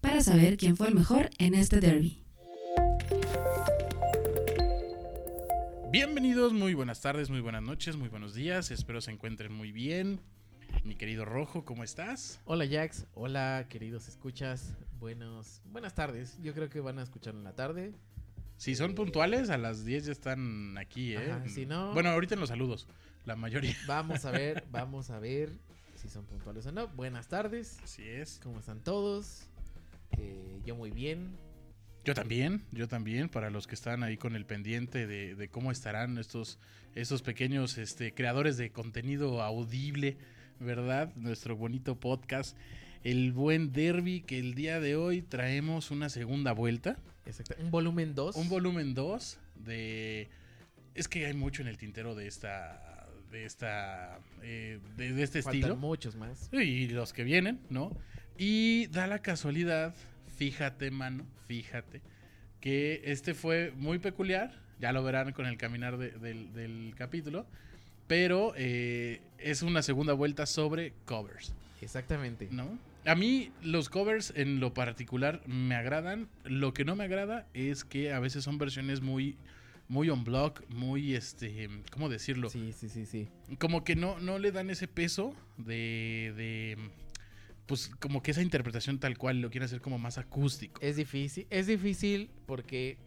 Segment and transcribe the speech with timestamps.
[0.00, 2.22] para saber quién fue el mejor en este derby.
[5.90, 10.20] Bienvenidos, muy buenas tardes, muy buenas noches, muy buenos días, espero se encuentren muy bien.
[10.84, 12.40] Mi querido Rojo, ¿cómo estás?
[12.44, 17.44] Hola Jax, hola queridos escuchas, buenos, buenas tardes, yo creo que van a escuchar en
[17.44, 17.94] la tarde.
[18.58, 21.30] Si son puntuales, a las 10 ya están aquí, ¿eh?
[21.32, 22.86] Ajá, si no- Bueno, ahorita en los saludos,
[23.24, 23.74] la mayoría.
[23.86, 25.50] Vamos a ver, vamos a ver
[25.94, 26.88] si son puntuales o no.
[26.88, 28.40] Buenas tardes, Así es.
[28.42, 29.46] ¿cómo están todos?
[30.16, 31.36] Eh, yo muy bien.
[32.04, 35.70] Yo también, yo también, para los que están ahí con el pendiente de, de cómo
[35.70, 36.58] estarán estos,
[36.94, 40.16] estos pequeños este, creadores de contenido audible,
[40.58, 41.12] ¿verdad?
[41.16, 42.56] Nuestro bonito podcast,
[43.04, 46.98] el buen derby, que el día de hoy traemos una segunda vuelta.
[47.26, 47.56] Exacto.
[47.60, 48.36] Un volumen 2.
[48.36, 50.28] Un volumen 2 de...
[50.94, 53.06] Es que hay mucho en el tintero de esta...
[53.30, 54.18] De esta...
[54.42, 55.76] eh, de, de este Faltan estilo.
[55.76, 56.48] muchos más.
[56.52, 57.94] Y los que vienen, ¿no?
[58.38, 59.94] Y da la casualidad,
[60.36, 62.00] fíjate, mano, fíjate,
[62.60, 64.54] que este fue muy peculiar.
[64.80, 67.46] Ya lo verán con el caminar de- del, del capítulo.
[68.06, 72.48] Pero eh, es una segunda vuelta sobre covers, Exactamente.
[72.50, 72.78] ¿no?
[73.04, 76.28] A mí los covers en lo particular me agradan.
[76.44, 79.36] Lo que no me agrada es que a veces son versiones muy,
[79.88, 82.48] muy on block, muy, este, ¿cómo decirlo?
[82.48, 83.28] Sí, sí, sí, sí.
[83.58, 86.78] como que no, no le dan ese peso de, de,
[87.68, 90.80] pues como que esa interpretación tal cual lo quiere hacer como más acústico.
[90.82, 92.98] Es difícil, es difícil porque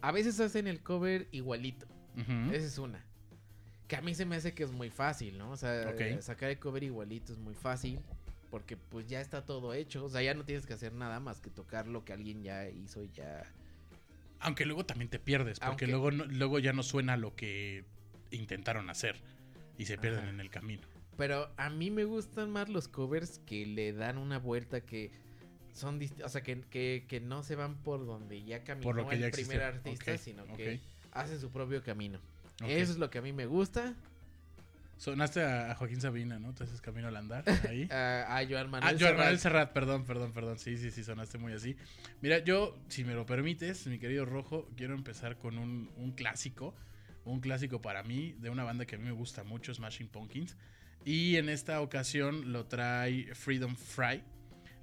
[0.00, 1.86] a veces hacen el cover igualito.
[2.16, 3.04] Esa es una.
[3.88, 5.50] Que a mí se me hace que es muy fácil, ¿no?
[5.50, 5.92] O sea,
[6.22, 7.98] sacar el cover igualito es muy fácil.
[8.50, 10.04] Porque pues ya está todo hecho.
[10.04, 12.68] O sea, ya no tienes que hacer nada más que tocar lo que alguien ya
[12.68, 13.42] hizo y ya.
[14.38, 17.84] Aunque luego también te pierdes, porque Aunque- luego, no- luego ya no suena lo que
[18.30, 19.16] intentaron hacer
[19.76, 20.30] y se pierden Ajá.
[20.30, 20.86] en el camino.
[21.16, 25.10] Pero a mí me gustan más los covers que le dan una vuelta que
[25.72, 29.08] son o sea que, que, que no se van por donde ya caminó Por lo
[29.08, 30.80] que el ya primer artista, sino que
[31.12, 32.18] hacen su propio camino.
[32.66, 33.94] Eso es lo que a mí me gusta.
[34.96, 36.50] Sonaste a, a Joaquín Sabina, ¿no?
[36.50, 37.88] Haces camino al andar ahí.
[37.90, 39.18] A, a Joan Manuel Ah, Joan Serrat.
[39.18, 40.58] Manuel Serrat, perdón, perdón, perdón.
[40.58, 41.76] Sí, sí, sí, sonaste muy así.
[42.22, 46.74] Mira, yo, si me lo permites, mi querido Rojo, quiero empezar con un, un clásico.
[47.24, 50.56] Un clásico para mí, de una banda que a mí me gusta mucho, Smashing Pumpkins.
[51.04, 54.22] Y en esta ocasión lo trae Freedom Fry.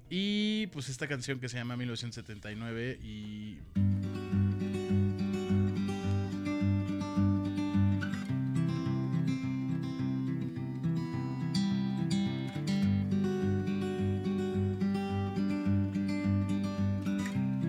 [0.08, 3.58] Y pues esta canción que se llama 1979 y...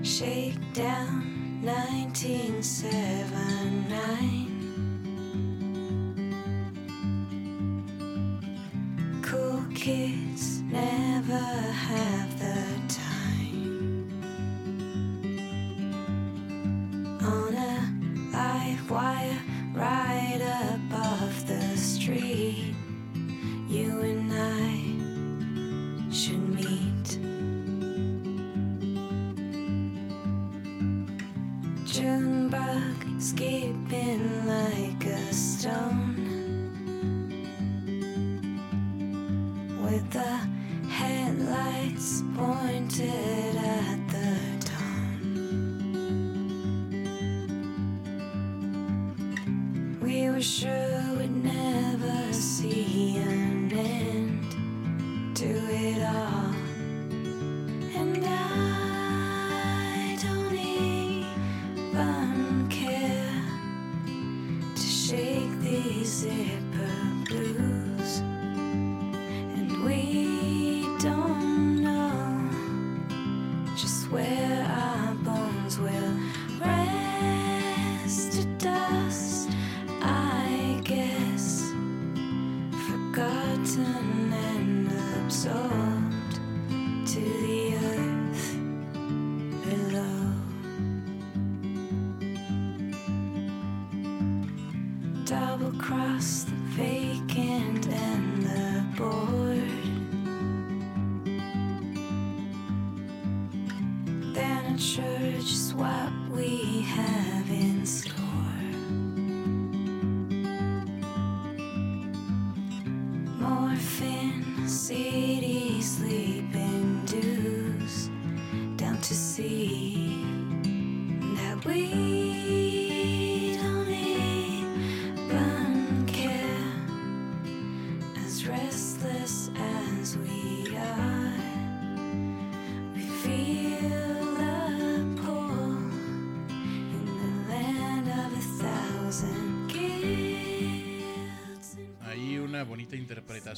[0.03, 4.42] Shakedown 1979.
[40.93, 44.12] Headlights pointed at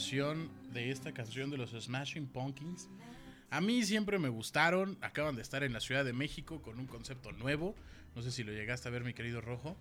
[0.09, 2.87] de esta canción de los Smashing Pumpkins.
[3.49, 4.99] A mí siempre me gustaron.
[5.01, 7.75] Acaban de estar en la Ciudad de México con un concepto nuevo.
[8.15, 9.75] No sé si lo llegaste a ver, mi querido Rojo.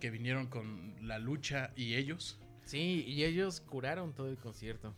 [0.00, 2.38] Que vinieron con la lucha y ellos.
[2.64, 4.94] Sí, y ellos curaron todo el concierto.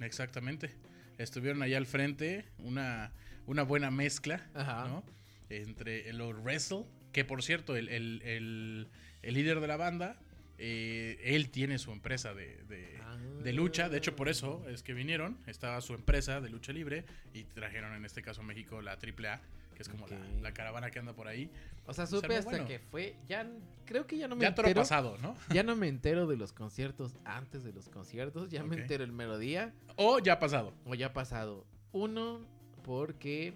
[0.00, 0.72] Exactamente.
[1.18, 2.46] Estuvieron allá al frente.
[2.58, 3.12] Una,
[3.46, 4.44] una buena mezcla.
[4.54, 4.88] Ajá.
[4.88, 5.04] ¿no?
[5.50, 6.84] Entre el Lord Wrestle.
[7.12, 8.88] Que por cierto, el, el- el-
[9.22, 10.18] el líder de la banda.
[10.58, 13.16] Eh, él tiene su empresa de, de- Ah.
[13.42, 13.88] de lucha.
[13.88, 15.38] De hecho, por eso es que vinieron.
[15.46, 17.04] Estaba su empresa de lucha libre.
[17.32, 19.40] Y trajeron en este caso México la AAA.
[19.74, 20.06] Que es como
[20.40, 21.50] la- caravana que anda por ahí.
[21.86, 22.66] O sea, Se supe hasta bueno.
[22.66, 23.16] que fue.
[23.28, 23.44] Ya
[23.84, 24.72] creo que ya no me Ya entero.
[24.72, 25.36] pasado, ¿no?
[25.52, 28.50] Ya no me entero de los conciertos antes de los conciertos.
[28.50, 29.74] Ya me entero el mero día.
[29.96, 30.72] O ya pasado.
[30.84, 31.66] O ya ha pasado.
[31.90, 32.40] Uno,
[32.84, 33.54] porque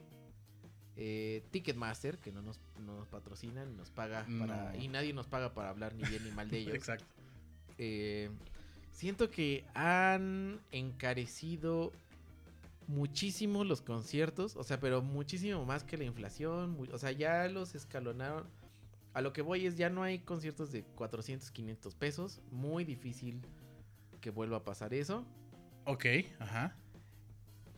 [1.00, 4.76] eh, Ticketmaster, que no nos, no nos patrocina ni nos paga para.
[4.76, 6.74] Y nadie nos paga para hablar ni bien ni mal de ellos.
[6.74, 7.06] Exacto.
[7.78, 8.30] eh,
[8.90, 11.92] siento que han encarecido
[12.88, 17.76] muchísimo los conciertos, o sea, pero muchísimo más que la inflación, o sea, ya los
[17.76, 18.44] escalonaron.
[19.14, 23.40] A lo que voy es, ya no hay conciertos de 400, 500 pesos, muy difícil
[24.20, 25.24] que vuelva a pasar eso.
[25.84, 26.06] Ok,
[26.40, 26.76] ajá.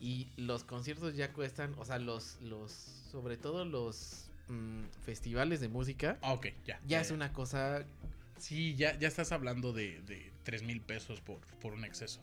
[0.01, 5.69] Y los conciertos ya cuestan, o sea, los, los, sobre todo los mm, festivales de
[5.69, 6.81] música, Ah, Ok, ya.
[6.87, 7.85] ya es una cosa
[8.39, 12.21] Sí, ya, ya estás hablando de, de 3 mil pesos por, por un exceso.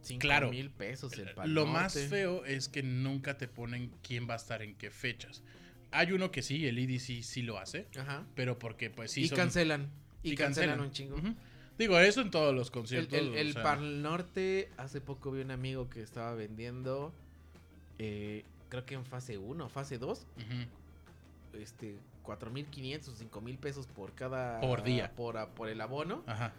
[0.00, 0.50] 5 Claro.
[0.50, 4.36] mil pesos el Pal Lo más feo es que nunca te ponen quién va a
[4.38, 5.42] estar en qué fechas.
[5.90, 8.24] Hay uno que sí, el EDC sí lo hace, Ajá.
[8.34, 9.90] pero porque pues sí y son- cancelan.
[10.22, 11.16] Y, y cancelan, un chingo.
[11.16, 11.34] Ujú.
[11.78, 13.18] Digo, eso en todos los El, conciertos.
[13.18, 17.12] el, el o sea, Pal Norte, hace poco vi un amigo que estaba vendiendo,
[17.98, 21.58] eh, creo que en fase 1, fase 2, ujú.
[21.60, 24.60] este, 4.500 o 5.000 pesos por cada...
[24.60, 25.12] Por día.
[25.16, 26.22] Por, a- por el abono.
[26.26, 26.52] Ajá.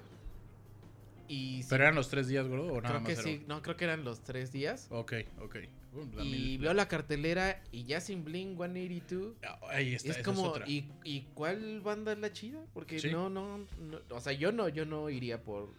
[1.27, 2.45] Y sí, ¿Pero eran los tres días?
[2.45, 4.88] ¿O nada creo más que sí, no, creo que eran los tres días.
[4.92, 5.56] Ok, ok.
[6.23, 9.35] Y veo la cartelera y ya sin Bling 182.
[9.43, 10.67] Ah, Ahí está, es es como, otra.
[10.67, 12.65] ¿y, ¿y cuál banda es la chida?
[12.73, 13.11] Porque Sí.
[13.11, 15.69] no, no, no, o sea, yo no, yo no iría por...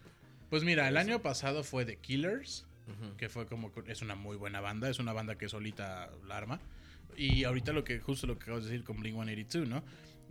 [0.50, 2.66] Pues mira, el año pasado fue The Killers,
[3.16, 6.61] que fue como es una muy buena banda, es una banda que solita la arma.
[7.16, 9.82] Y ahorita lo que justo lo que acabas de decir con Blink 182, ¿no?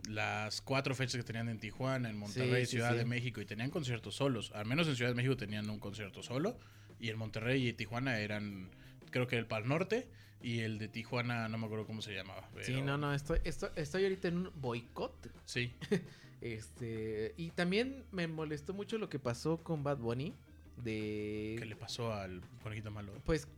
[0.08, 2.98] Las cuatro fechas que tenían en Tijuana, en Monterrey, Sí, sí, Ciudad sí.
[2.98, 4.52] de México y tenían conciertos solos.
[4.54, 6.58] Al menos en Ciudad de México tenían un concierto solo
[7.00, 8.70] y en Monterrey y Tijuana eran
[9.10, 10.06] creo que el Pal Norte
[10.42, 12.48] y el de Tijuana no me acuerdo cómo se llamaba.
[12.62, 15.30] Sí, no, no, estoy, estoy, estoy ahorita en un boicot.
[15.44, 15.72] Sí.
[16.40, 20.34] Este, y también me molestó mucho lo que pasó con Bad Bunny.
[20.76, 21.56] De.
[21.58, 23.12] ¿Qué le pasó al conejito malo?
[23.24, 23.48] Pues,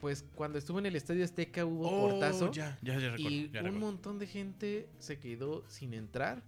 [0.00, 2.50] pues cuando estuvo en el Estadio Azteca hubo Oh, portazo.
[2.50, 3.30] Ya, ya, ya recuerdo.
[3.30, 3.78] y ya un recuerdo.
[3.78, 6.42] montón de gente se quedó sin entrar.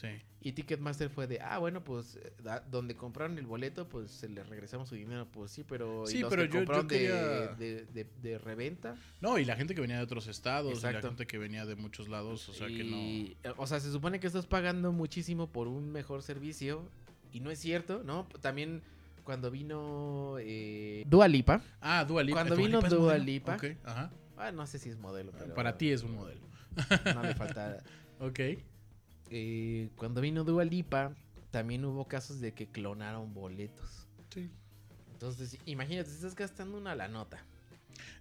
[0.00, 0.06] Sí.
[0.40, 4.28] Y Ticketmaster fue de, ah, bueno, pues eh, da- donde compraron el boleto, pues se
[4.28, 5.26] les regresamos su dinero.
[5.32, 6.04] Pues sí, pero.
[6.04, 8.94] y Sí, los pero que yo- yo compraron de- quería- de, de- de reventa.
[9.20, 11.74] No, y la gente que venía de otros estados, y la gente que venía de
[11.74, 12.96] muchos lados, o sea que no.
[12.96, 16.88] Y, O sea, se supone que estás pagando muchísimo por un mejor servicio.
[17.32, 18.26] Y no es cierto, ¿no?
[18.40, 18.80] También
[19.24, 21.60] cuando vino eh, Dua Lipa.
[21.80, 22.36] Ah, Dua Lipa.
[22.38, 23.24] Cuando ¿Dua vino Lipa es Dua modelo?
[23.24, 23.54] Lipa.
[23.56, 24.10] Ok, ajá.
[24.36, 25.52] Ah, no sé si es modelo, pero.
[25.54, 26.40] Para ti es un modelo.
[27.14, 27.82] No le falta.
[28.20, 28.40] Ok.
[29.30, 31.14] Eh, cuando vino Dua Lipa,
[31.50, 34.06] también hubo casos de que clonaron boletos.
[34.32, 34.50] Sí.
[35.12, 37.44] Entonces, imagínate, estás gastando una la nota.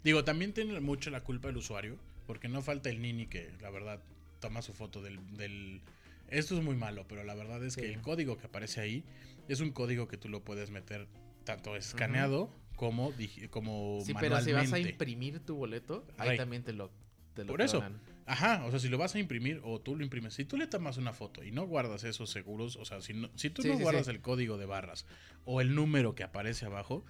[0.04, 3.70] Digo, también tiene mucho la culpa el usuario, porque no falta el nini que, la
[3.70, 4.02] verdad,
[4.40, 5.20] toma su foto del...
[5.38, 5.82] del...
[6.30, 9.04] Esto es muy malo, pero la verdad es que el código que aparece ahí
[9.48, 11.08] es un código que tú lo puedes meter
[11.46, 16.38] tanto escaneado como, digi- como Sí, pero si vas a imprimir tu boleto, ahí Rey.
[16.38, 16.92] también te lo,
[17.34, 17.82] te lo Por eso.
[18.30, 20.68] Ajá, o sea, si lo vas a imprimir o tú lo imprimes, si tú le
[20.68, 23.70] tomas una foto y no guardas esos seguros, o sea, si, no- si tú Sí,
[23.70, 24.12] no sí, guardas sí.
[24.12, 25.06] el código de barras
[25.46, 27.06] o el número que aparece abajo,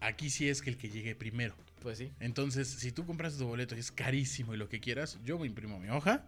[0.00, 1.56] aquí sí es que el que llegue primero.
[1.80, 2.12] Pues sí.
[2.20, 5.46] Entonces, si tú compras tu boleto y es carísimo y lo que quieras, yo me
[5.46, 6.24] imprimo mi hoja,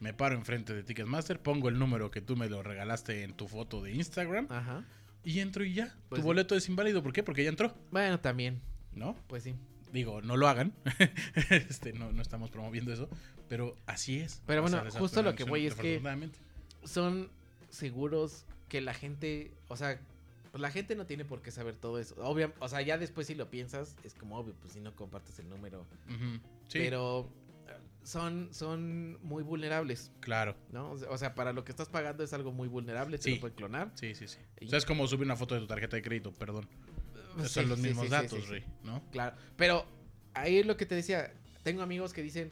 [0.00, 3.46] me paro enfrente de Ticketmaster, pongo el número que tú me lo regalaste en tu
[3.46, 4.84] foto de Instagram Ajá.
[5.22, 5.94] y entro y ya.
[6.08, 7.22] Pues tu boleto es inválido, ¿por qué?
[7.22, 8.60] Porque ya entró, Bueno, también.
[8.94, 9.14] ¿no?
[9.26, 9.54] Pues sí.
[9.96, 10.74] Digo, no lo hagan.
[11.50, 13.08] este, no, no estamos promoviendo eso.
[13.48, 14.42] Pero así es.
[14.46, 16.02] Pero bueno, justo lo que voy es que-.
[16.84, 17.30] Son
[17.70, 19.98] seguros que la gente, o sea,
[20.50, 22.14] pues la gente no tiene por qué saber todo eso.
[22.18, 25.38] Obvio, o sea, ya después si lo piensas, es como obvio, pues si no compartes
[25.38, 25.86] el número.
[26.68, 27.30] Sí, Pero
[27.66, 27.72] eh,
[28.02, 30.56] son, son muy vulnerables, claro.
[30.72, 30.90] ¿no?
[30.92, 33.34] O sea- O sea, para lo que estás pagando es algo muy vulnerable, te Sí.
[33.36, 33.92] lo pueden clonar.
[33.94, 34.38] Sí, sí, sí.
[34.60, 36.68] Y- O sea, es como subir una foto de tu tarjeta de crédito, perdón.
[37.42, 38.64] Sí, Son los mismos sí, sí, datos, Rey.
[38.84, 39.02] ¿no?
[39.12, 39.86] Claro, pero
[40.34, 41.32] ahí es lo que te decía.
[41.62, 42.50] Tengo amigos que dicen,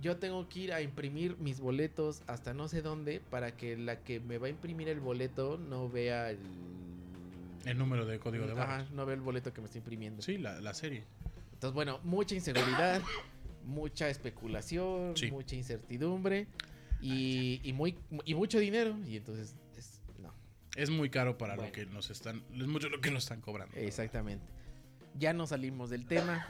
[0.00, 4.00] yo tengo que ir a imprimir mis boletos hasta no sé dónde para que la
[4.02, 6.38] que me va a imprimir el boleto no vea el...
[7.64, 8.90] El número de código de Ajá, barras.
[8.90, 10.20] no vea el boleto que me está imprimiendo.
[10.22, 11.04] Sí, la, la serie.
[11.54, 13.00] Entonces, bueno, mucha inseguridad,
[13.64, 16.48] mucha especulación, mucha incertidumbre
[17.00, 18.98] y, y, muy, y mucho dinero.
[19.06, 19.54] Y entonces,
[20.76, 22.42] es- muy caro para lo que nos están.
[22.54, 23.76] Es mucho lo que nos están cobrando.
[23.76, 24.44] exactamente.
[25.18, 26.46] Ya no salimos del tema.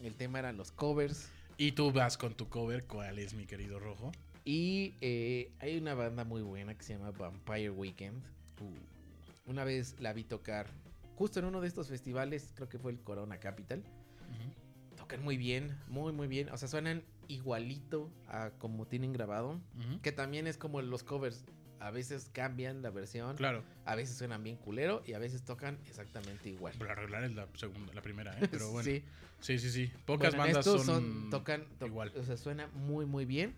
[0.00, 1.30] El tema eran los covers.
[1.58, 2.84] Y tú vas con tu cover.
[2.84, 4.12] ¿Cuál es, mi querido Rojo?
[4.44, 8.22] Y eh, hay una banda muy buena que se llama Vampire Weekend.
[9.44, 10.66] Una vez la vi tocar
[11.16, 13.82] justo en uno de estos festivales, creo que fue el Corona Capital.
[14.96, 16.48] Tocan muy bien, muy, muy bien.
[16.50, 19.60] O sea, suenan igualito a como tienen grabado.
[20.02, 21.44] Que también es como los covers.
[21.80, 23.62] A veces cambian la versión, Claro.
[23.84, 26.74] a veces suenan bien culero y a veces tocan exactamente igual.
[26.78, 28.48] Para arreglar es la segunda, la primera, ¿eh?
[28.50, 28.84] Pero bueno.
[28.90, 29.02] sí.
[29.40, 29.92] Sí, sí, sí.
[30.04, 32.12] Pocas Bueno, bandas estos son, tocan to- igual.
[32.16, 33.54] O sea, suena muy, muy bien.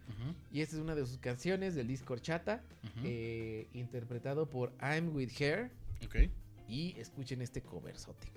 [0.53, 2.21] Y esta es una de sus canciones del disco ujú.
[3.05, 5.71] eh, interpretado por I'm With Her.
[6.05, 6.17] Ok.
[6.69, 8.29] Y escuchen este coverzote.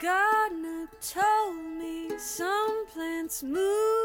[0.00, 3.99] Gardener told me some plants move,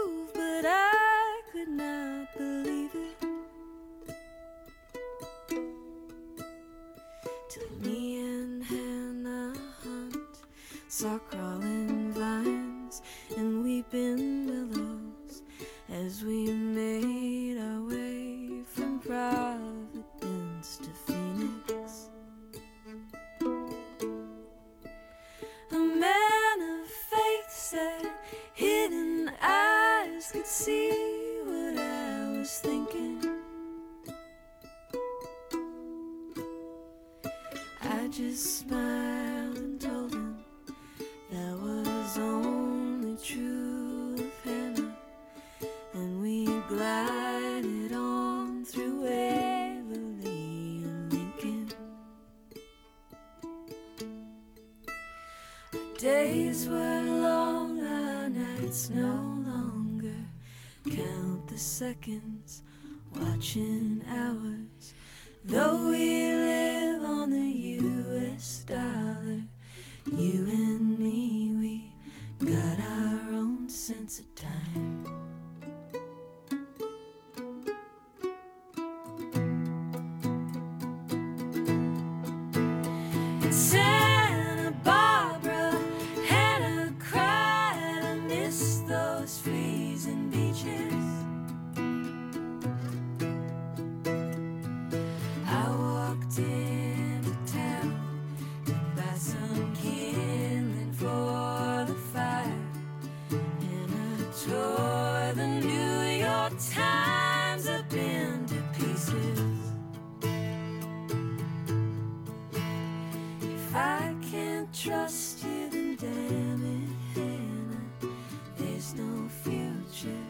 [114.75, 118.13] trust you, then damn it, Hannah.
[118.57, 120.23] There's no future,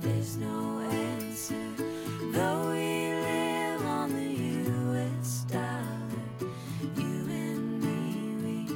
[0.00, 1.54] there's no answer.
[2.32, 4.30] Though we live on the
[4.70, 6.24] US dollar,
[6.96, 8.74] you and me, we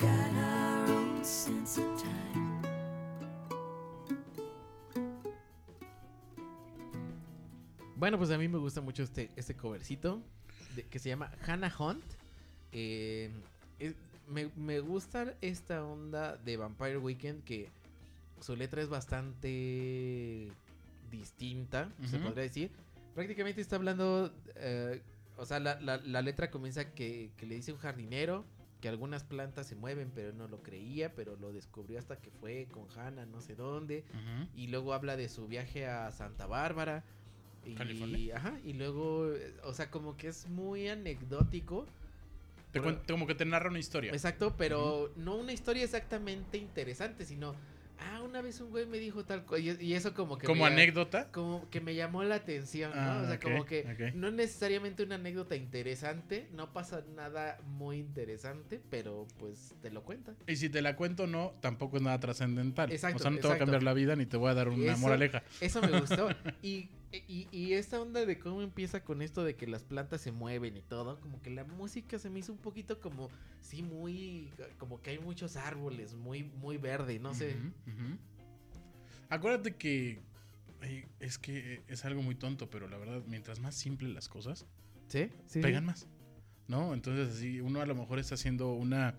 [0.00, 2.62] got our own sense of time.
[7.96, 10.20] Bueno, pues a mí me gusta mucho este, este covercito
[10.90, 12.02] que se llama Hannah Hunt.
[12.72, 13.30] Eh,
[13.78, 13.94] es-
[14.28, 17.70] me, me gusta esta onda de Vampire Weekend que
[18.40, 20.50] su letra es bastante
[21.10, 22.70] distinta, se podría decir.
[23.14, 25.00] Prácticamente está hablando, eh,
[25.36, 28.44] o sea, la, la- la letra comienza que, que le dice un jardinero
[28.80, 32.30] que algunas plantas se mueven, pero él no lo creía, pero lo descubrió hasta que
[32.30, 34.04] fue con Hannah, no sé dónde.
[34.54, 37.02] Y luego habla de su viaje a Santa Bárbara.
[37.64, 38.36] Y, California.
[38.36, 41.86] Ajá, y luego, eh, o sea, como que es muy anecdótico.
[42.74, 44.10] Te Por- cuen- como que te narra una historia.
[44.12, 47.54] Exacto, pero no una historia exactamente interesante, sino,
[48.00, 50.44] ah, una vez un güey me dijo tal cosa, y, eso como que...
[50.48, 51.30] Como me, anécdota.
[51.30, 53.00] Como que me llamó la atención, ¿no?
[53.00, 54.14] Ah, o sea, como que ok.
[54.16, 60.34] no necesariamente una anécdota interesante, no pasa nada muy interesante, pero pues te lo cuenta.
[60.48, 62.90] Y si te la cuento no, tampoco es nada trascendental.
[62.90, 64.68] Exacto, o sea, no te va a cambiar la vida ni te voy a dar
[64.68, 65.44] una Eso- moraleja.
[65.60, 66.28] Eso me gustó.
[66.62, 66.88] y,
[67.28, 70.76] y, y esta onda de cómo empieza con esto de que las plantas se mueven
[70.76, 73.30] y todo, como que la música se me hizo un poquito como,
[73.60, 77.56] sí, muy, como que hay muchos árboles, muy, muy verde, no sé.
[79.28, 80.20] Acuérdate que
[80.82, 84.66] ay, es que es algo muy tonto, pero la verdad, mientras más simple las cosas,
[85.08, 85.30] ¿Sí?
[85.46, 85.60] Sí.
[85.60, 86.06] pegan más.
[86.66, 86.94] ¿No?
[86.94, 89.14] Entonces, así, uno a lo mejor está haciendo una.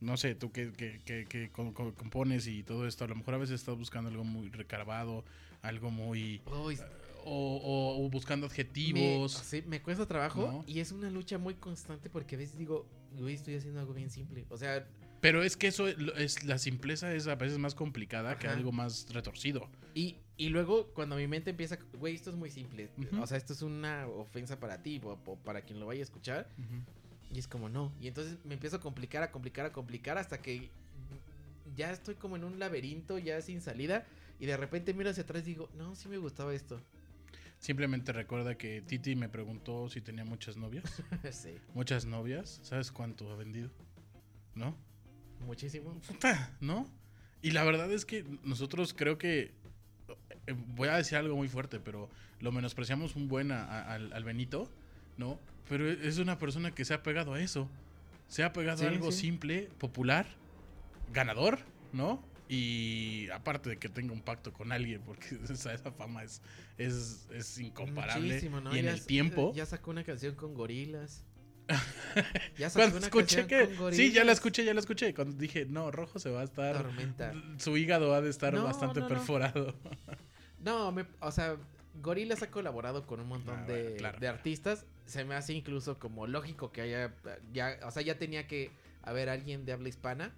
[0.00, 3.14] No sé, tú que, que, que, que co- co- compones y todo esto, a lo
[3.14, 5.24] mejor a veces estás buscando algo muy recargado,
[5.62, 6.42] algo muy.
[6.46, 6.78] Uy,
[7.28, 9.32] O, o- buscando me, adjetivos.
[9.32, 10.64] sí, me cuesta trabajo ¿No?
[10.66, 12.86] y es una lucha muy constante porque a veces digo,
[13.18, 14.44] güey, estoy haciendo algo bien simple.
[14.48, 14.86] O sea,
[15.20, 18.56] Pero es que eso es, la simpleza es a veces más complicada que Ajá.
[18.56, 19.68] algo más retorcido.
[19.94, 22.90] Y, y luego cuando mi mente empieza, güey, esto es muy simple.
[22.96, 23.20] Ujú.
[23.22, 26.04] O sea, esto es una ofensa para ti o, o para quien lo vaya a
[26.04, 26.48] escuchar.
[27.32, 27.92] Y es como no.
[28.00, 30.70] Y entonces me empiezo a complicar, a complicar, a complicar hasta que
[31.74, 34.06] ya estoy como en un laberinto, ya sin salida.
[34.38, 36.80] Y de repente miro hacia atrás y digo, no, sí me gustaba esto.
[37.58, 41.02] Simplemente recuerda que Titi me preguntó si tenía muchas novias.
[41.30, 42.60] sí, Muchas novias.
[42.62, 43.70] ¿Sabes cuánto ha vendido?
[44.54, 44.76] ¿No?
[45.40, 45.92] muchísimo.
[46.06, 46.88] Puta, ¿no?
[47.42, 49.52] Y la verdad es que nosotros creo que.
[50.46, 52.08] eh, Voy a decir algo muy fuerte, pero
[52.40, 54.70] lo menospreciamos un buen a- a- al, al Benito,
[55.18, 55.38] ¿no?
[55.68, 57.68] Pero es una persona que se ha pegado a eso.
[58.28, 59.20] Se ha pegado Sí, a algo sí.
[59.20, 60.26] simple, popular,
[61.12, 61.58] ganador,
[61.92, 62.22] ¿no?
[62.48, 66.40] Y aparte de que tenga un pacto con alguien, porque esa, esa fama es,
[66.78, 68.28] es, es incomparable.
[68.28, 68.74] Muchísimo, ¿no?
[68.74, 69.52] Y en Ya el tiempo.
[69.54, 71.24] Ya sacó una canción con gorilas.
[72.56, 73.66] ya sacó Cuando una escuché canción que.
[73.66, 73.96] con gorilas.
[74.06, 75.12] Sí, ya la escuché, ya la escuché.
[75.14, 76.76] Cuando dije, no, Rojo se va a estar.
[76.76, 77.32] Tormenta.
[77.58, 79.74] Su hígado ha de estar No, bastante no, perforado.
[80.60, 81.56] No, me- o sea,
[82.02, 84.36] Gorilas ha colaborado con un montón Ah, de, bueno, claro, de claro.
[84.36, 84.84] artistas.
[85.06, 87.14] Se me hace incluso como lógico que haya,
[87.52, 88.70] ya, o sea, ya tenía que
[89.02, 90.32] haber alguien de habla hispana.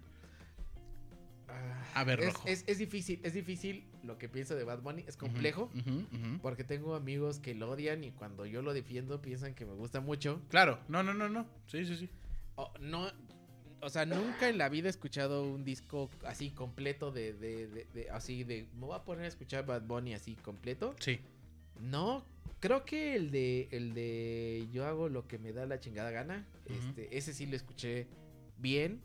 [1.51, 2.47] Ah, A ver, es, Rojo.
[2.47, 5.71] es, es difícil, es difícil lo que pienso de Bad Bunny, es complejo.
[6.41, 9.99] Porque tengo amigos que lo odian y cuando yo lo defiendo piensan que me gusta
[10.01, 10.41] mucho.
[10.49, 11.45] Claro, no, no, no, no.
[11.67, 12.09] Sí, sí, sí.
[12.55, 13.09] O, no,
[13.81, 17.87] o sea, nunca en la vida he escuchado un disco así completo de, de, de-
[17.93, 20.93] de- así de, me voy a poner a escuchar Bad Bunny así completo.
[20.99, 21.19] Sí.
[21.81, 22.25] No,
[22.59, 26.45] creo que el de, el de yo hago lo que me da la chingada gana,
[26.67, 28.07] este, ese sí lo escuché
[28.57, 28.99] bien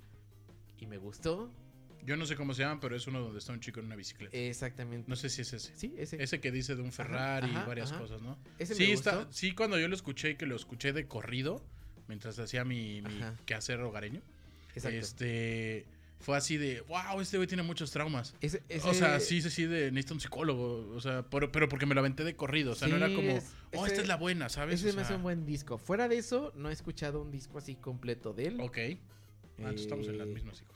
[0.80, 1.50] y me gustó.
[2.04, 3.96] Yo no sé cómo se llama, pero es uno donde está un chico en una
[3.96, 4.36] bicicleta.
[4.36, 5.08] Exactamente.
[5.08, 5.72] No sé si es ese.
[5.76, 6.22] Sí, ese.
[6.22, 8.00] Ese que dice de un Ferrari ajá, y varias ajá.
[8.00, 8.38] cosas, ¿no?
[8.58, 9.32] ese Sí, me está, gustó.
[9.32, 11.64] sí, cuando yo lo escuché, que lo escuché de corrido,
[12.08, 13.02] mientras hacía mi,
[13.46, 14.20] quehacer hogareño,
[14.74, 14.98] Exacto.
[14.98, 15.86] este
[16.20, 18.34] fue así de, wow, este güey tiene muchos traumas.
[18.40, 20.90] Ese- O sea, sí, sí, sí, de necesita un psicólogo.
[20.94, 22.72] O sea, pero, pero porque me lo aventé de corrido.
[22.72, 24.80] O sea, no era como, es- oh, ese- esta es la buena, ¿sabes?
[24.80, 25.76] Ese O me hace un buen disco.
[25.78, 28.60] Fuera de eso, no he escuchado un disco así completo de él.
[28.60, 28.78] Ok.
[28.78, 28.88] Ah,
[29.58, 30.73] entonces estamos en las Eh, mismas, hijo.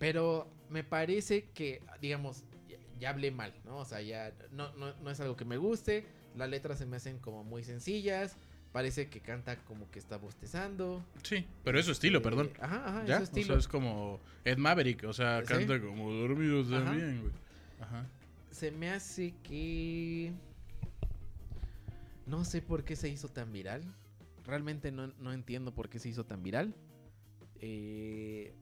[0.00, 3.76] Pero me parece que, digamos, ya, ya hablé mal, ¿no?
[3.76, 6.04] O sea, ya no, no, no es algo que me guste.
[6.36, 8.36] Las letras se me hacen como muy sencillas.
[8.72, 11.04] Parece que canta como que está bostezando.
[11.22, 12.50] Sí, pero es su estilo, Eh, perdón.
[12.60, 13.18] Ajá, ajá, ¿Ya?
[13.18, 13.58] es su O sea, estilo.
[13.58, 15.04] es como Ed Maverick.
[15.04, 15.48] O sea, Sí.
[15.48, 17.32] canta como dormido también, güey.
[17.80, 18.06] Ajá.
[18.50, 20.32] Se me hace que...
[22.26, 23.82] No sé por qué se hizo tan viral.
[24.46, 26.74] Realmente no, no entiendo por qué se hizo tan viral.
[27.60, 28.54] Eh,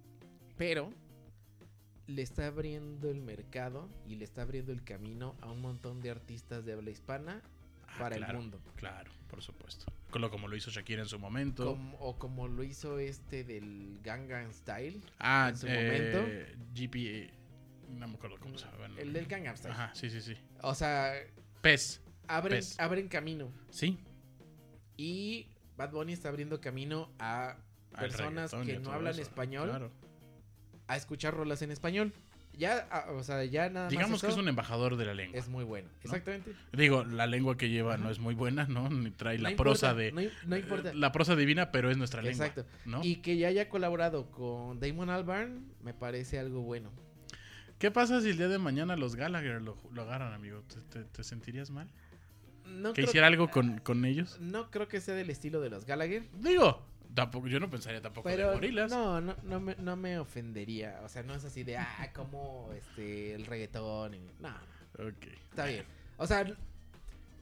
[0.57, 0.91] pero
[2.09, 6.11] le está abriendo el mercado y le está abriendo el camino a un montón de
[6.11, 7.43] artistas de habla hispana
[7.91, 8.61] Ah, para claro, el mundo.
[8.77, 9.87] Claro, por supuesto.
[10.11, 11.65] Con lo- como lo hizo Shakira en su momento.
[11.65, 15.01] Como- o como lo hizo este del Gangnam Style.
[15.19, 17.31] ah, en su eh, GP.
[17.91, 18.87] No me acuerdo cómo se llama.
[18.99, 19.73] El del Gangnam Style.
[19.73, 20.35] Ajá, sí, sí, sí.
[20.63, 21.15] O sea,
[21.63, 22.03] Pez.
[22.27, 22.79] abren, Pez.
[22.79, 23.51] abren camino.
[23.71, 23.99] Sí.
[24.97, 27.57] Y Bad Bunny está abriendo camino a
[27.99, 29.91] personas que no hablan eso, español Claro.
[30.89, 32.13] A escuchar rolas en español.
[32.57, 35.39] Ya, ah, o sea, ya nada Digamos más que es un embajador de la lengua.
[35.39, 35.89] es muy bueno.
[36.03, 36.55] Exactamente.
[36.73, 38.03] Digo, la lengua que lleva Ajá.
[38.03, 38.89] no es muy buena, ¿no?
[38.91, 40.11] Ni trae No la importa, prosa de.
[40.11, 40.91] No, no importa.
[40.91, 42.47] eh, La prosa divina, pero es nuestra lengua.
[42.47, 42.69] Exacto.
[43.05, 46.91] Y que ya haya colaborado con Damon Albarn me parece algo bueno.
[47.79, 50.63] ¿Qué pasa si el día de mañana los Gallagher lo, lo agarran, amigo?
[50.63, 51.87] ¿Te, te- te sentirías mal?
[52.67, 54.37] No ¿Que hiciera algo con, con ellos?
[54.41, 56.25] no creo que sea del estilo de los Gallagher.
[56.41, 56.83] Digo,
[57.15, 58.91] tampoco, yo no pensaría tampoco Pero de gorilas.
[58.91, 61.01] no, no, no, me, no me ofendería.
[61.05, 64.15] O sea, no es así de, ah, como este, el reggaetón.
[64.15, 64.55] y- No,
[64.99, 65.27] Ok.
[65.51, 65.85] está bien.
[66.17, 66.45] O sea,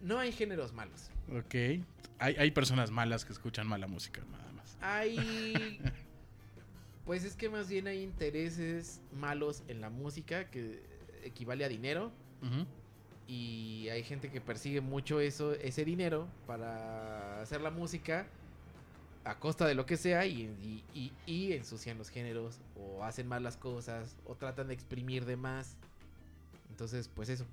[0.01, 1.11] no hay géneros malos.
[1.31, 1.55] Ok.
[2.19, 4.77] Hay, hay personas malas que escuchan mala música, nada más.
[4.81, 5.81] Hay.
[7.05, 10.83] Pues es que más bien hay intereses malos en la música que
[11.23, 12.11] equivale a dinero.
[13.29, 18.27] Y hay gente que persigue mucho eso, ese dinero para hacer la música
[19.27, 23.27] a costa de lo que sea y, y- y- y ensucian los géneros o hacen
[23.27, 25.77] mal las cosas o tratan de exprimir de más.
[26.71, 27.45] Entonces, pues eso.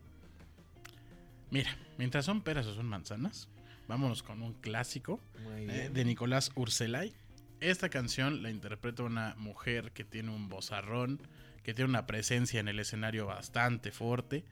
[1.52, 3.48] Mira, mientras son peras o son manzanas,
[3.88, 7.14] vámonos con un clásico eh, de Nicolás Urselay.
[7.60, 11.20] Esta canción la interpreta una mujer que tiene un vozarrón,
[11.64, 14.44] que tiene una presencia en el escenario bastante fuerte.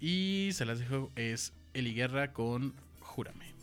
[0.00, 3.54] Y se las dejo, es Eli Guerra con Júrame.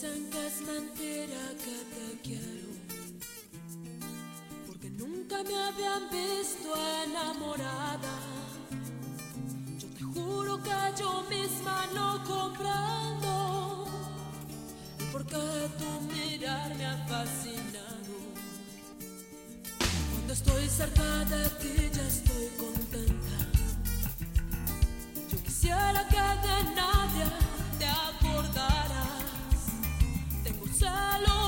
[0.00, 0.06] Que
[1.94, 2.70] te quiero.
[4.66, 6.72] Porque nunca me habían visto
[7.04, 8.16] enamorada.
[9.78, 13.88] Yo te juro que yo misma no comprendo.
[15.00, 18.14] el por qué tu mirar me ha fascinado.
[20.12, 23.38] Cuando estoy cerca de ti ya estoy contenta.
[25.30, 26.99] Yo quisiera que de nadie
[30.80, 31.39] Tengo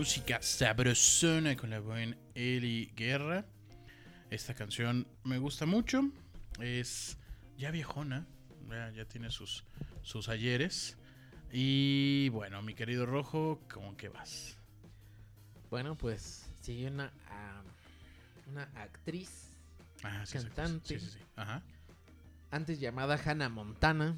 [0.00, 3.46] Música sabrosona con la buen Eli Guerra.
[4.28, 6.02] Esta canción me gusta mucho.
[6.60, 7.16] Es
[7.56, 8.26] ya viejona.
[8.68, 9.64] Ya, ya tiene sus,
[10.02, 10.98] sus ayeres.
[11.50, 14.58] Y bueno, mi querido Rojo, ¿cómo que vas?
[15.70, 17.62] Bueno, pues sigue una, ah,
[18.52, 19.48] una actriz
[20.02, 20.36] Ah, sí.
[20.36, 21.00] Cantante.
[21.00, 21.24] Sí, sí, sí.
[21.36, 21.62] Ajá.
[22.50, 24.14] antes llamada Hannah Montana,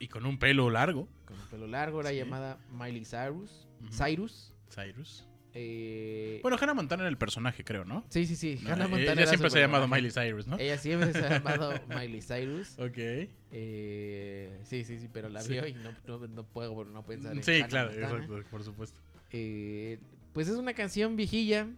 [0.00, 1.08] Y con un pelo largo.
[1.24, 3.68] con el pelo largo, era llamada Miley Cyrus.
[3.92, 4.50] Cyrus.
[4.74, 5.26] Cyrus.
[5.54, 8.04] eh, Bueno, Hannah Montana era el personaje, creo, ¿no?
[8.08, 8.58] sí, sí, sí.
[8.62, 9.86] No, Hannah ella Montana era siempre su se ha llamado.
[9.88, 10.58] Miley Cyrus, ¿no?
[10.58, 12.74] Ella siempre se ha llamado Miley Cyrus.
[12.78, 12.98] Ok.
[13.56, 15.52] Eh, sí, sí, sí, pero la Sí.
[15.52, 19.00] vio y no, no, no puedo no pensar en Sí, Hannah claro, exacto, por supuesto.
[19.30, 19.98] Eh,
[20.32, 21.68] pues es una canción viejilla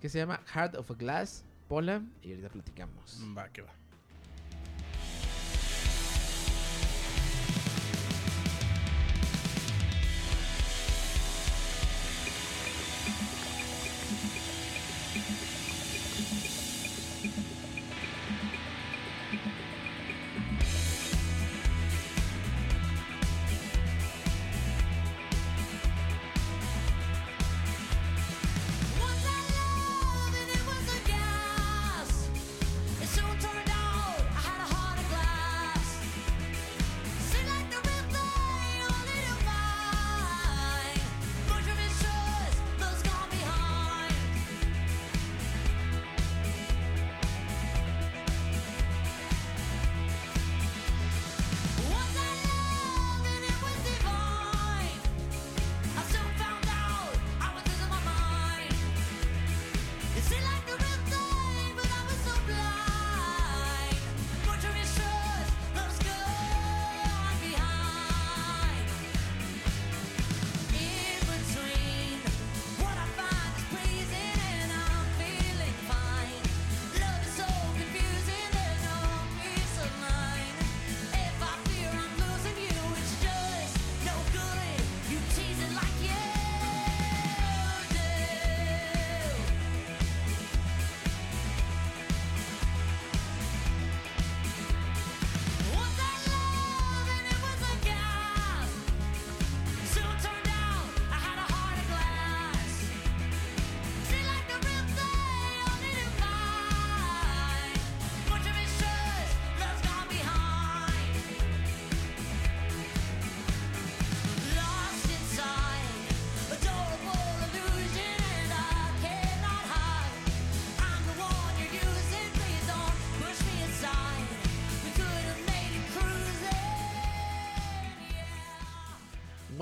[0.00, 3.20] que se llama Heart of a Glass, Pola, y ahorita platicamos.
[3.36, 3.72] Va, que va.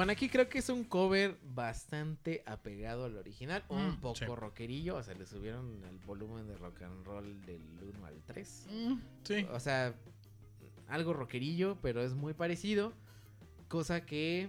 [0.03, 4.25] Bueno, aquí creo que es un cover bastante apegado al original, un Mm, poco sí.
[4.25, 8.67] rockerillo, o sea, le subieron el volumen de rock and roll del 1 al 3.
[8.69, 9.47] Mm, sí.
[9.53, 9.95] O sea,
[10.89, 12.93] algo rockerillo, pero es muy parecido.
[13.69, 14.49] Cosa que,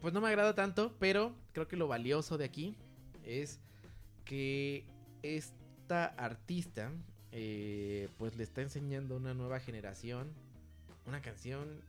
[0.00, 2.74] pues no me agrada tanto, pero creo que lo valioso de aquí
[3.24, 3.60] es
[4.24, 4.84] que
[5.22, 6.90] esta artista,
[7.30, 10.32] eh, pues le está enseñando a una nueva generación
[11.06, 11.80] una canción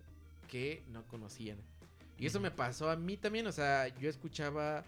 [0.47, 1.57] que no conocían.
[2.23, 4.85] Y eso me pasó a mí también, o sea, yo escuchaba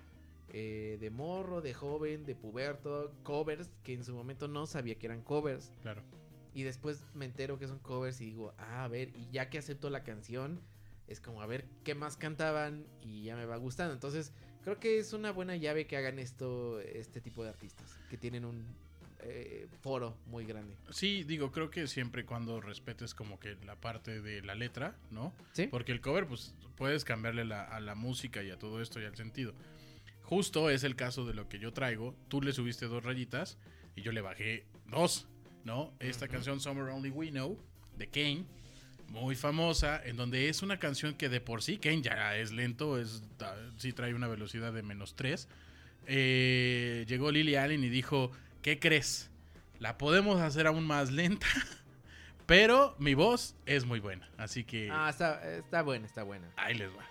[0.53, 5.07] eh, de morro, de joven, de puberto, covers que en su momento no sabía que
[5.07, 5.69] eran covers.
[5.81, 6.01] Claro.
[6.53, 9.57] Y después me entero que son covers y digo, ah, a ver, y ya que
[9.57, 10.61] acepto la canción,
[11.09, 13.93] es como a ver qué más cantaban y ya me va gustando.
[13.93, 14.31] Entonces,
[14.63, 18.45] creo que es una buena llave que hagan esto, este tipo de artistas, que tienen
[18.45, 18.65] un
[19.27, 20.75] eh, foro muy grande.
[20.91, 24.95] Sí, digo, creo que siempre y cuando respetes como que la parte de la letra,
[25.11, 25.33] ¿no?
[25.53, 25.67] Sí.
[25.67, 29.05] Porque el cover, pues, puedes cambiarle la- a la música y a todo esto y
[29.05, 29.53] al sentido.
[30.23, 32.15] Justo es el caso de lo que yo traigo.
[32.29, 33.57] Tú le subiste dos rayitas
[33.95, 35.27] y yo le bajé dos,
[35.63, 35.93] ¿no?
[35.99, 37.57] Esta canción Summer Only We Know
[37.97, 38.43] de Kane,
[39.09, 42.99] muy famosa, en donde es una canción que de por sí, Kane ya es lento,
[42.99, 45.47] es, ta- sí trae una velocidad de menos 3.
[47.07, 48.31] llegó Lily Allen y dijo,
[48.65, 49.30] ¿qué crees?
[49.78, 51.45] La podemos hacer aún más lenta,
[52.47, 56.49] pero mi voz es muy buena, así que Ah, está, está buena, está buena.
[56.58, 57.06] ahí les va.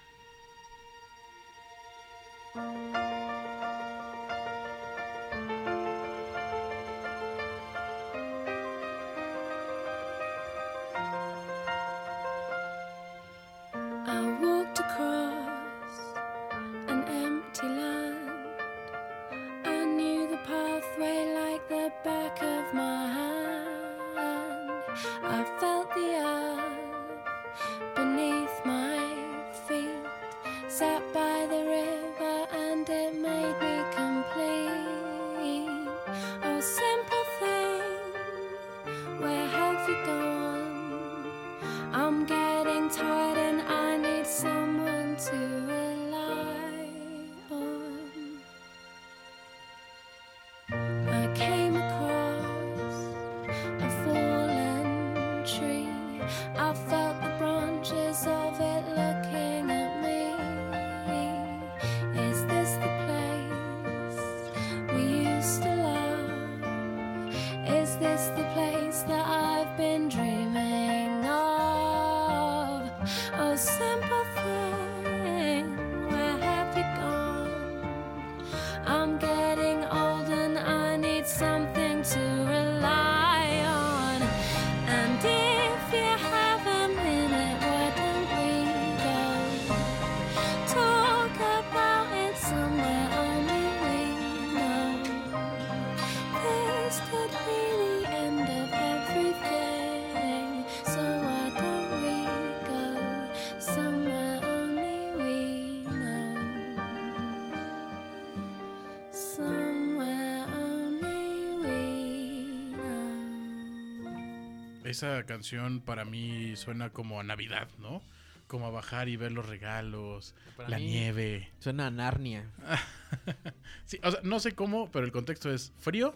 [114.94, 118.00] Esa canción para mí suena como a Navidad, ¿no?
[118.46, 121.50] Como a bajar y ver los regalos, Para la nieve.
[121.58, 122.48] Suena a Narnia.
[123.86, 126.14] sí, o sea, no sé cómo, pero el contexto es frío,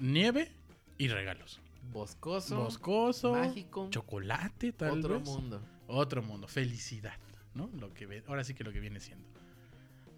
[0.00, 0.50] nieve
[0.98, 1.60] y regalos.
[1.92, 2.56] Boscoso.
[2.56, 5.28] Boscoso, mágico, chocolate, tal otro vez.
[5.28, 5.62] mundo.
[5.86, 7.16] Otro mundo, felicidad,
[7.54, 7.70] ¿no?
[7.78, 9.24] Lo que ve, ahora sí que lo que viene siendo.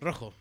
[0.00, 0.32] Rojo,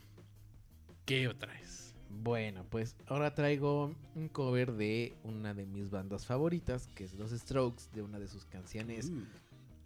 [1.05, 1.97] ¿qué traes?
[2.09, 7.31] Bueno, pues ahora traigo un cover de una de mis bandas favoritas, que es Los
[7.31, 9.23] Strokes, de una de sus canciones Uh,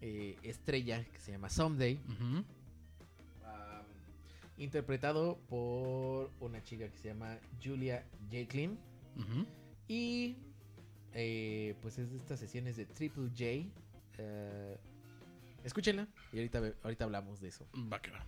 [0.02, 2.00] eh, estrella, que se llama Someday.
[2.20, 2.44] um,
[4.58, 8.78] interpretado por una chica que se llama Julia Jacqueline.
[9.88, 10.36] Y
[11.14, 13.70] eh, pues es de estas sesiones de Triple J.
[14.18, 14.78] Eh,
[15.64, 17.66] escúchenla y ahorita, ahorita hablamos de eso.
[17.92, 18.26] Va que va.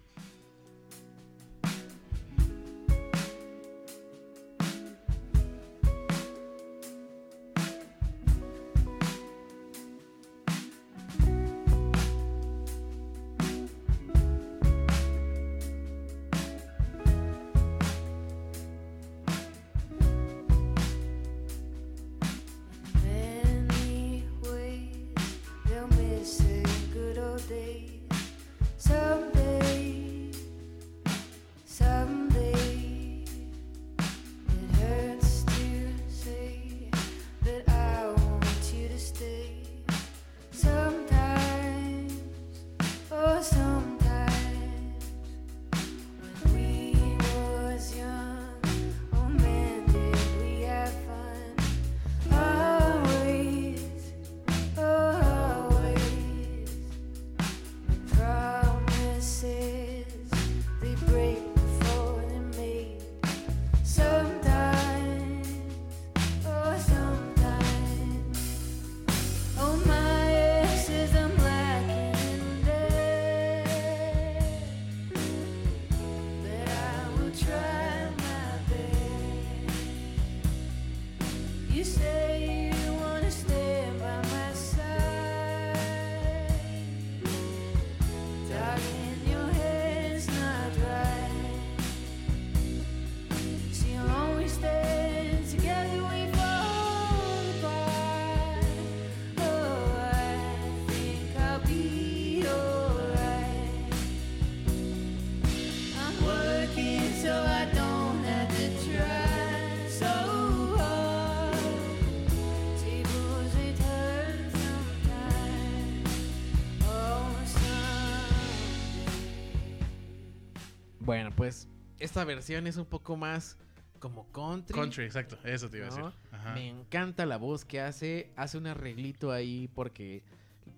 [122.00, 123.58] Esta versión es un poco más
[124.00, 124.74] como country.
[124.76, 125.38] Country, exacto.
[125.44, 126.06] Eso te iba a decir.
[126.32, 126.54] Ajá.
[126.54, 128.32] Me encanta la voz que hace.
[128.36, 130.24] Hace un arreglito ahí porque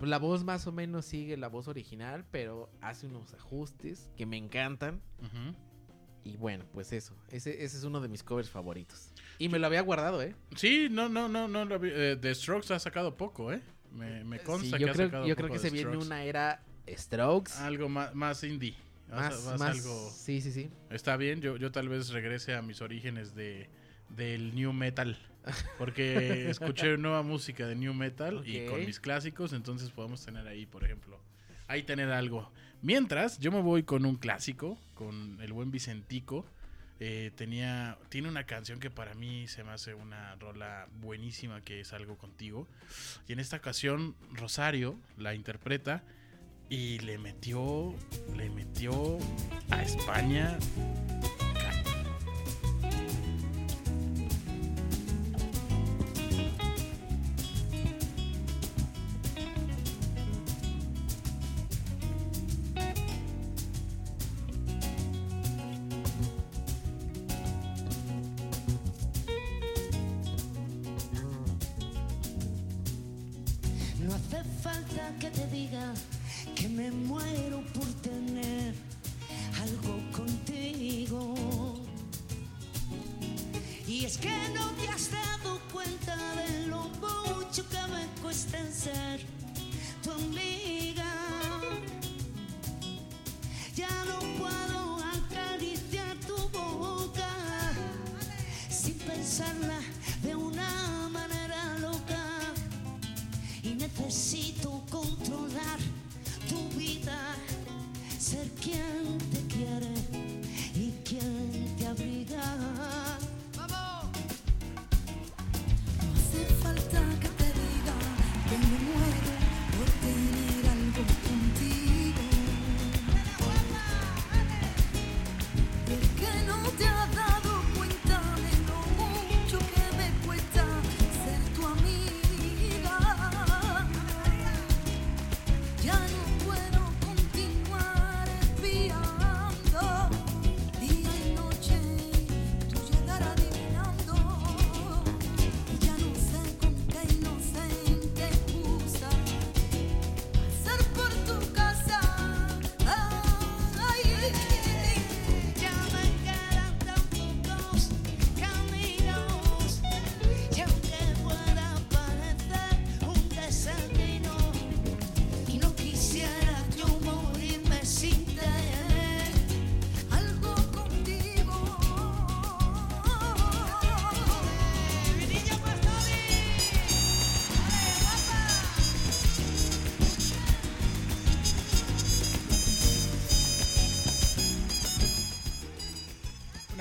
[0.00, 4.36] la voz más o menos sigue la voz original, pero hace unos ajustes que me
[4.38, 5.00] encantan.
[5.18, 5.54] Ujú.
[6.24, 7.14] Y bueno, pues eso.
[7.30, 9.12] Ese, ese es uno de mis covers favoritos.
[9.38, 10.34] Y me lo había guardado, ¿eh?
[10.56, 11.64] Sí, no, no, no, no.
[11.64, 13.60] lo vi- eh, The Strokes ha sacado poco, ¿eh?
[13.92, 15.74] Me, me consta Sí, yo que creo, ha sacado yo creo poco que The se
[15.74, 16.06] viene Strokes.
[16.06, 17.52] una era Strokes.
[17.58, 18.74] Algo más, más indie.
[19.10, 20.10] Más, más, algo.
[20.14, 20.70] Sí, sí, sí.
[20.90, 23.68] Está bien, yo, yo tal vez regrese a mis orígenes de
[24.16, 25.16] del new metal.
[25.78, 30.66] Porque escuché nueva música de new metal y con mis clásicos, entonces podemos tener ahí,
[30.66, 31.18] por ejemplo,
[31.68, 32.50] ahí tener algo.
[32.82, 36.46] Mientras, yo me voy con un clásico, con el buen Vicentico.
[37.02, 41.80] Eh, tenía, tiene una canción que para mí se me hace una rola buenísima que
[41.80, 42.66] es algo contigo.
[43.26, 46.02] Y en esta ocasión Rosario la interpreta
[46.70, 47.92] y le metió,
[48.36, 49.18] le metió
[49.70, 50.56] a España.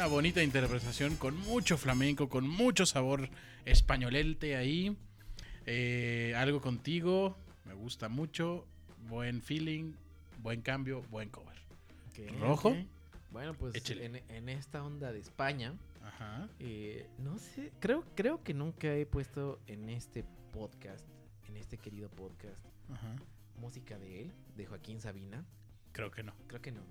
[0.09, 3.29] Bonita interpretación con mucho flamenco, con mucho sabor
[3.65, 4.97] españolete ahí.
[5.65, 8.65] Eh, algo contigo, me gusta mucho.
[9.07, 9.93] Buen feeling,
[10.41, 11.57] buen cambio, buen cover.
[12.39, 12.75] ¿Rojo?
[13.31, 16.49] Bueno, pues en, en esta onda de España, Ajá.
[16.59, 21.05] eh, no sé, creo, creo que nunca he puesto en este podcast,
[21.47, 23.15] en este querido podcast, Ajá.
[23.57, 25.45] música de él, de Joaquín Sabina.
[25.91, 26.33] Creo que no.
[26.47, 26.81] Creo que no.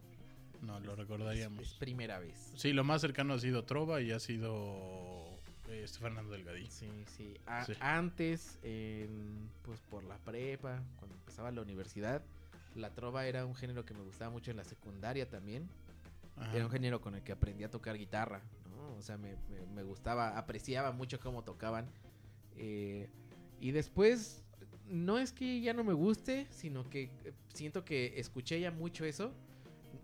[0.63, 1.61] No, lo recordaríamos.
[1.63, 2.53] Es, primera vez.
[2.57, 5.39] Sí, lo más cercano ha sido Trova y ha sido
[5.71, 6.71] este, Fernando Delgadillo.
[6.71, 7.35] Sí, sí.
[7.47, 7.73] A- Sí.
[7.81, 8.59] Antes,
[9.63, 12.23] pues por la prepa, cuando empezaba la universidad,
[12.75, 15.69] la trova era un género que me gustaba mucho en la secundaria también.
[16.37, 16.55] Ajá.
[16.55, 18.41] Era un género con el que aprendí a tocar guitarra,
[18.71, 18.95] ¿no?
[18.97, 21.87] O sea, me, me- me gustaba, apreciaba mucho cómo tocaban.
[22.57, 23.09] Eh,
[23.61, 24.43] y después,
[24.89, 29.05] no es que ya no me guste, sino que eh, siento que escuché ya mucho
[29.05, 29.33] eso.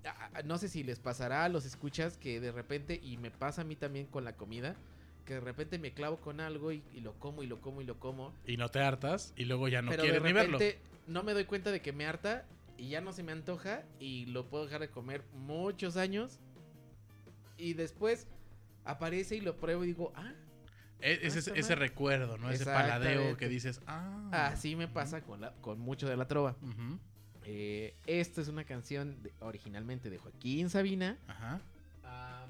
[0.07, 3.31] Ah, ah, No sé si les pasará a los escuchas que de repente, y me
[3.31, 4.77] pasa a mí también con la comida,
[5.25, 7.85] que de repente me clavo con algo y, y lo como y lo como y
[7.85, 8.33] lo como.
[8.47, 10.59] Y no te hartas y luego ya no pero de quieres ni verlo.
[10.59, 12.45] repente no me doy cuenta de que me harta
[12.77, 16.41] y ya no se me antoja y lo puedo dejar de comer muchos años.
[17.57, 18.27] Y después
[18.85, 20.33] aparece y lo pruebo y digo, ah,
[21.01, 21.79] E- ese, mal.
[21.79, 22.51] recuerdo, ¿no?
[22.51, 24.29] Ese paladeo que dices, ah.
[24.53, 26.57] así me pasa con, la, con mucho de la trova.
[27.47, 31.19] Eh, esta es una canción de- originalmente de Joaquín Sabina.
[31.27, 31.61] Ajá.
[32.03, 32.47] Ah,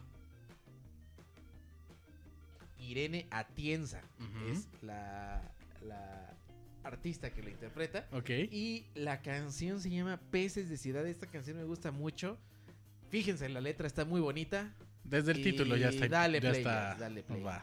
[2.79, 4.03] Irene Atienza
[4.51, 5.41] es la,
[5.87, 6.35] la
[6.83, 8.07] artista que la interpreta.
[8.13, 8.31] Ok.
[8.51, 11.07] Y la canción se llama Peces de Ciudad.
[11.07, 12.37] Esta canción me gusta mucho.
[13.11, 14.73] Fíjense, la letra está muy bonita.
[15.03, 16.09] Desde el Y título ya está.
[16.09, 17.43] dale ya play, está- dale play.
[17.43, 17.63] va.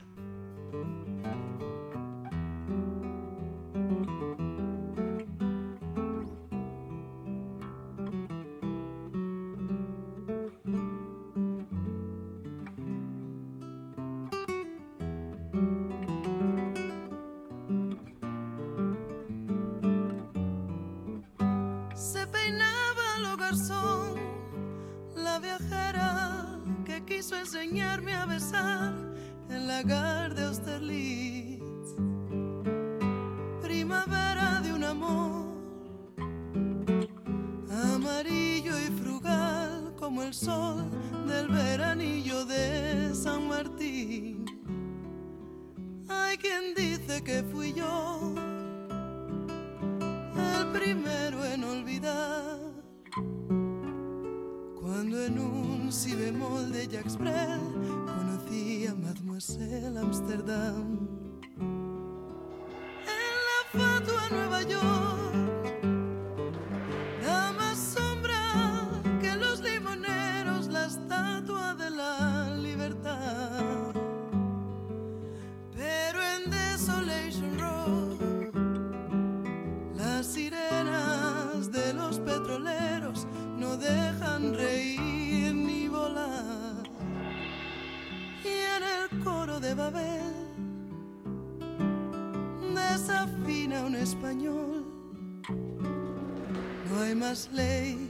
[97.21, 98.09] Más ley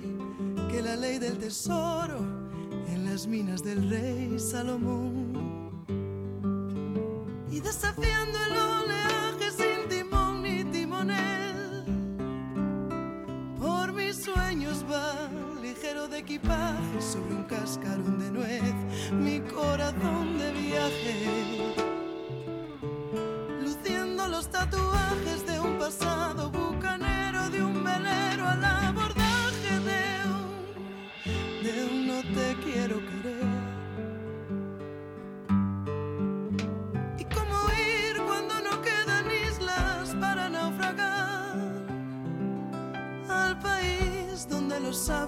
[0.71, 2.19] que la ley del tesoro
[2.87, 5.20] en las minas del rey Salomón.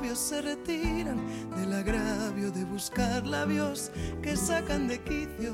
[0.03, 1.17] Sabios se retiran
[1.55, 3.89] del agravio de buscar labios
[4.21, 5.53] que sacan de quicio.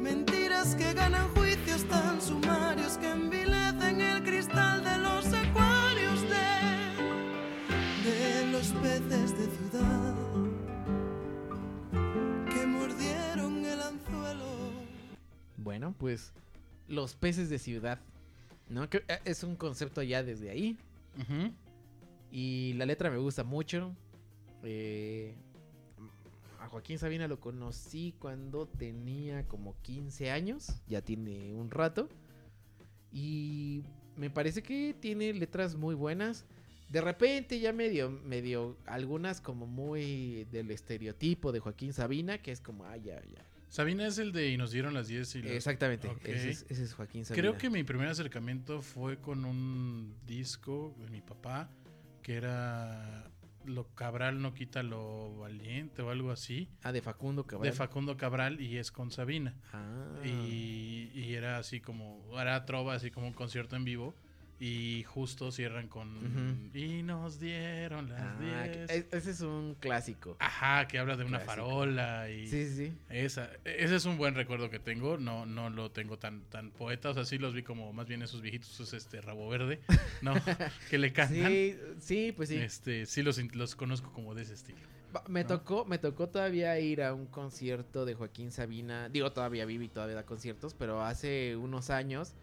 [0.00, 8.52] Mentiras que ganan juicios tan sumarios que envilecen el cristal de los acuarios de, de
[8.52, 10.14] los peces de ciudad
[12.54, 14.46] que mordieron el anzuelo.
[15.56, 16.32] Bueno, pues
[16.86, 17.98] los peces de ciudad,
[18.68, 18.88] ¿no?
[18.88, 20.76] Que eh, es un concepto ya desde ahí.
[21.18, 21.52] Ujú.
[22.30, 23.94] Y la letra me gusta mucho.
[24.62, 25.34] Eh,
[26.60, 30.80] a Joaquín Sabina lo conocí cuando tenía como 15 años.
[30.88, 32.08] Ya tiene un rato.
[33.12, 33.82] Y
[34.16, 36.44] me parece que tiene letras muy buenas.
[36.90, 42.60] De repente ya medio, medio, algunas como muy del estereotipo de Joaquín Sabina, que es
[42.60, 43.44] como, ah, ya, ya.
[43.68, 46.24] Sabina es el de y nos dieron las 10 y los- Exactamente, Ok.
[46.26, 47.42] ese, es, ese es Joaquín Sabina.
[47.42, 51.68] Creo que mi primer acercamiento fue con un disco de mi papá
[52.26, 53.30] que era
[53.64, 56.68] Lo Cabral no quita lo valiente o algo así.
[56.82, 57.70] Ah, de Facundo Cabral.
[57.70, 59.54] De Facundo Cabral y es con Sabina.
[59.72, 60.16] Ah.
[60.24, 64.16] Y, y era así como, era trova, así como un concierto en vivo.
[64.58, 66.70] Y justo cierran con.
[66.72, 68.36] Y nos dieron las Ah,
[68.72, 68.90] que- 10.
[68.90, 70.36] e- ese es un clásico.
[70.38, 71.66] Ajá, que habla de una Clásico.
[71.68, 75.18] farola y Sí, sí, esa, ese es un buen recuerdo que tengo.
[75.18, 77.10] No, no lo tengo tan, tan poeta.
[77.10, 79.80] O sea, sí los vi como más bien esos viejitos, es este rabo verde,
[80.22, 80.32] ¿no?
[80.88, 81.48] que le cantan.
[81.52, 82.56] Sí, sí, pues sí.
[82.56, 84.78] Este, sí los, los conozco como de ese estilo.
[85.28, 85.48] Me ¿no?
[85.48, 89.08] tocó, me tocó todavía ir a un concierto de Joaquín Sabina.
[89.10, 92.34] Digo, todavía vive y todavía da conciertos, pero hace unos años,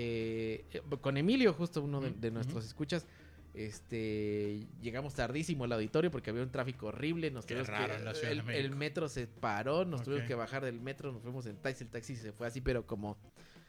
[0.00, 0.64] eh,
[1.00, 3.04] con Emilio, justo uno de, nuestros escuchas,
[3.52, 7.30] este, llegamos tardísimo al auditorio porque había un tráfico horrible.
[7.32, 10.80] Nos Qué tuvimos raro que- el, el metro se paró, nos tuvimos que bajar del
[10.80, 13.16] metro, nos fuimos en taxi, el taxi se fue así, pero como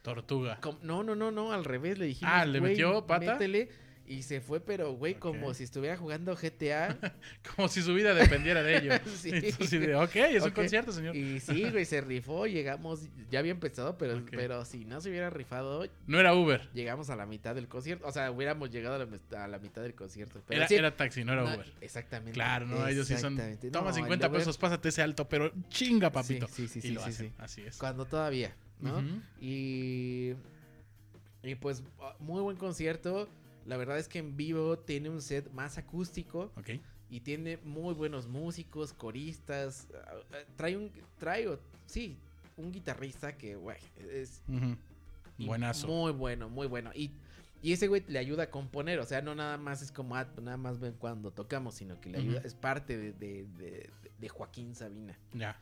[0.03, 0.59] Tortuga.
[0.83, 2.31] No, no, no, no, al revés le dijimos.
[2.33, 3.33] Ah, ¿le "Güey, metió pata?
[3.33, 3.69] métele",
[4.09, 6.97] y se fue, pero güey, como si estuviera jugando GTA.
[7.55, 8.91] Como si su vida dependiera de ello.
[9.15, 9.29] Sí.
[9.77, 11.15] De, ok, es un concierto, señor.
[11.15, 15.29] y sí, güey, se rifó, llegamos, ya había empezado, pero, pero si no se hubiera
[15.29, 16.67] rifado, No era Uber.
[16.73, 18.07] llegamos a la mitad del concierto.
[18.07, 20.41] O sea, hubiéramos llegado a la, mit- a la mitad del concierto.
[20.47, 21.71] Pero Era, sí, era taxi, no era no, Uber.
[21.79, 22.33] Exactamente.
[22.33, 23.37] Claro, no, ellos sí son.
[23.71, 26.47] Toma No, el 50 Uber- pesos, pásate ese alto, pero chinga, papito.
[26.47, 27.33] Sí, sí, sí, y sí, lo sí, hacen.
[27.37, 27.77] Así es.
[27.77, 29.03] Cuando todavía, ¿no?
[29.39, 30.33] Y,
[31.43, 31.83] y pues
[32.19, 33.29] muy buen concierto.
[33.65, 36.51] La verdad es que en vivo tiene un set más acústico.
[36.57, 36.71] Ok.
[37.11, 39.87] y tiene muy buenos músicos, coristas.
[39.95, 40.91] ah, ah, Trae un.
[41.17, 41.47] Trae,
[41.87, 42.17] sí,
[42.55, 43.77] un guitarrista que, güey,
[44.11, 44.41] es
[45.39, 45.87] Buenazo.
[45.87, 46.91] Muy bueno, muy bueno.
[46.93, 47.11] Y,
[47.63, 48.99] y ese güey le ayuda a componer.
[48.99, 52.09] O sea, no nada más es como, ah, nada más ven cuando tocamos, sino que
[52.09, 52.41] le ayuda.
[52.45, 53.89] Es parte de, de- de-
[54.19, 55.17] de Joaquín Sabina.
[55.33, 55.57] Ya.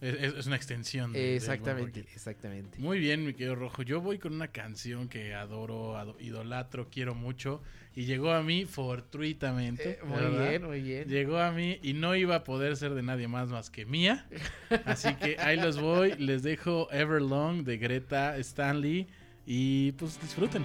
[0.00, 1.12] Es- es una extensión.
[1.12, 2.78] de- exactamente, exactamente.
[2.78, 3.82] Muy bien, mi querido Rojo.
[3.82, 7.62] Yo voy con una canción que adoro, ado- idolatro, quiero mucho.
[7.94, 9.90] Y llegó a mí fortuitamente.
[9.92, 10.48] Eh, muy ¿verdad?
[10.50, 11.08] bien, muy bien.
[11.08, 14.26] Llegó a mí y no iba a poder ser de nadie más más que mía.
[14.84, 16.12] Así que ahí los voy.
[16.18, 19.06] Les dejo Everlong de Greta Stanley.
[19.46, 20.64] Y pues disfruten.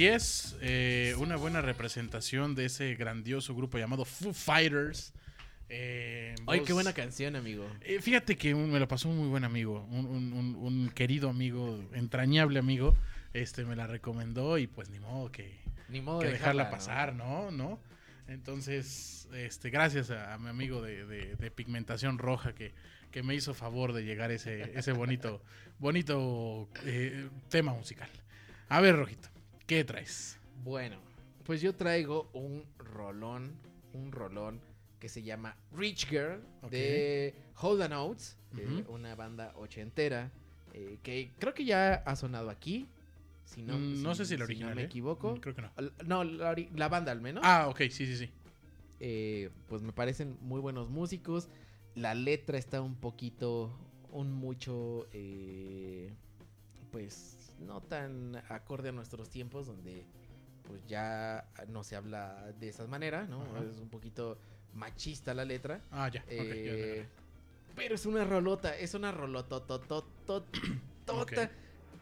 [0.00, 5.12] Así es, eh, una buena representación de ese grandioso grupo llamado Foo Fighters.
[5.68, 7.68] Eh, Ay, qué buena canción, amigo.
[7.82, 10.88] Eh, fíjate que un- me lo pasó un muy buen amigo, un, un- un- un
[10.94, 12.96] querido amigo, entrañable amigo,
[13.34, 17.14] este me la recomendó y pues ni modo que, Ni modo que de dejarla pasar,
[17.14, 17.50] ¿no?
[17.50, 17.78] ¿no?
[18.26, 22.72] Entonces, este, gracias a, a mi amigo de, de- de pigmentación roja que,
[23.10, 25.42] que me hizo favor de llegar ese, ese bonito,
[25.78, 28.08] bonito eh, tema musical.
[28.70, 29.28] A ver, Rojito,
[29.70, 30.36] ¿qué traes?
[30.64, 30.96] Bueno,
[31.44, 33.52] pues yo traigo un rolón,
[33.92, 34.60] un rolón
[34.98, 36.42] que se llama Rich Girl
[36.72, 40.32] de Hold and Oates, eh, una banda ochentera
[40.74, 42.88] eh, que creo que ya ha sonado aquí.
[43.44, 44.74] Si no, Mm, no sé si la no original.
[44.74, 44.86] me ¿eh?
[44.86, 45.36] equivoco.
[45.36, 45.70] Mm, Creo que no.
[46.04, 47.44] No, la, la banda al menos.
[47.46, 48.30] Ah, ok, sí, sí, sí.
[48.98, 51.48] Eh, pues me parecen muy buenos músicos.
[51.94, 53.72] La letra está un poquito,
[54.10, 55.06] un mucho,
[56.90, 60.06] pues no tan acorde a nuestros tiempos, donde
[60.66, 63.42] pues ya no se habla de esa manera, ¿no?
[63.42, 63.64] Ajá.
[63.70, 64.38] Es un poquito
[64.74, 65.80] machista la letra.
[65.90, 66.24] Ah, ya.
[66.28, 67.06] Eh,
[67.74, 70.58] pero es una rolota, es una rolototototota.
[71.08, 71.32] Ok.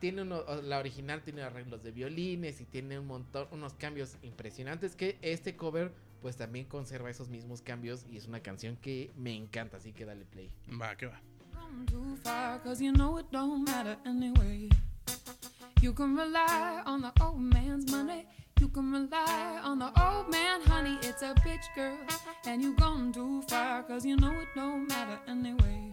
[0.01, 4.95] Tiene uno, la original tiene arreglos de violines y tiene un montón, unos cambios impresionantes
[4.95, 5.93] que este cover
[6.23, 10.05] pues también conserva esos mismos cambios y es una canción que me encanta, así que
[10.05, 10.51] dale play.
[10.81, 11.21] Va, que va.
[15.89, 18.27] You can rely on the old man's money.
[18.61, 20.99] You can rely on the old man, honey.
[21.01, 21.97] It's a bitch girl.
[22.45, 25.91] And you gone too far, cause you know it don't matter anyway.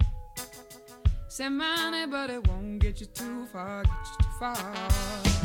[1.30, 5.45] Say money, but it won't get you too far, get you too far.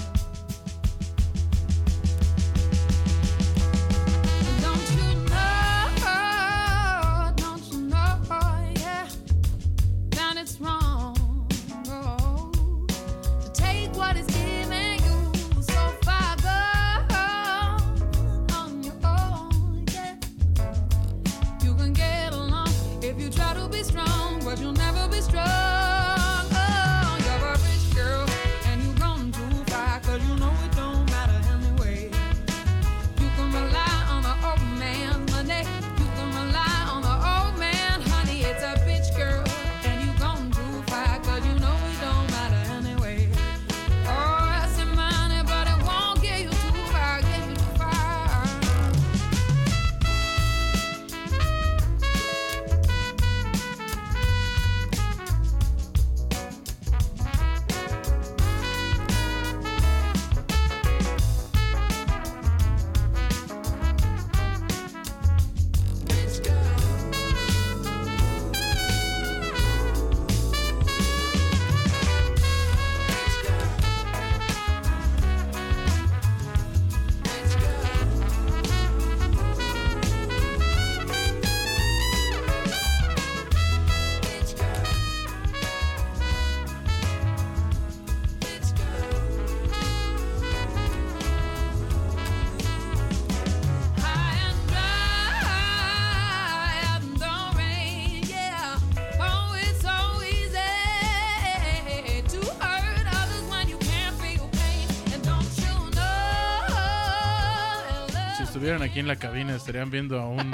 [108.61, 110.53] Estuvieran aquí en la cabina estarían viendo a un,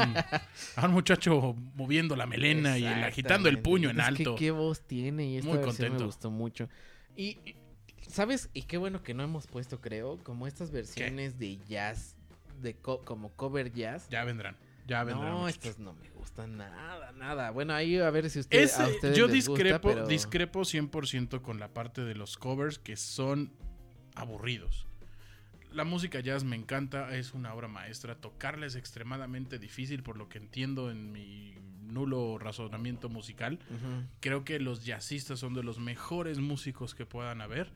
[0.76, 4.34] a un muchacho moviendo la melena y agitando el puño en Es que alto.
[4.36, 5.98] qué voz tiene y esta Muy contento.
[6.00, 6.68] me gustó mucho.
[7.16, 7.38] Y,
[8.09, 8.48] ¿sabes?
[8.54, 12.14] Y qué bueno que no hemos puesto, creo, como estas versiones de jazz,
[12.62, 14.09] de co- como cover jazz.
[14.09, 15.30] Ya vendrán, ya vendrán.
[15.32, 15.64] No, muchachos.
[15.66, 17.50] estas no me gustan nada, nada.
[17.50, 20.61] Bueno, ahí a ver si ustedes, a Ese- ustedes yo les gusta, discrepo, pero- discrepo
[20.61, 23.52] 100% con la parte de los covers que son
[24.14, 24.86] aburridos.
[25.76, 28.14] La música jazz me encanta, es una obra maestra.
[28.16, 33.58] Tocarla es extremadamente difícil, por lo que entiendo en mi nulo razonamiento musical.
[34.20, 37.70] Creo que los jazzistas son de los mejores músicos que puedan haber.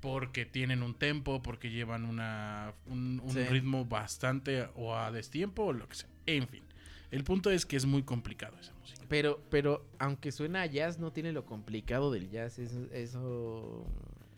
[0.00, 3.44] Porque tienen un tempo, porque llevan una, un, un Sí.
[3.44, 6.08] ritmo bastante o a destiempo o lo que sea.
[6.24, 6.62] En fin,
[7.10, 9.04] el punto es que es muy complicado esa música.
[9.10, 12.58] Pero, pero aunque suena a jazz, no tiene lo complicado del jazz.
[12.58, 13.84] Eso, eso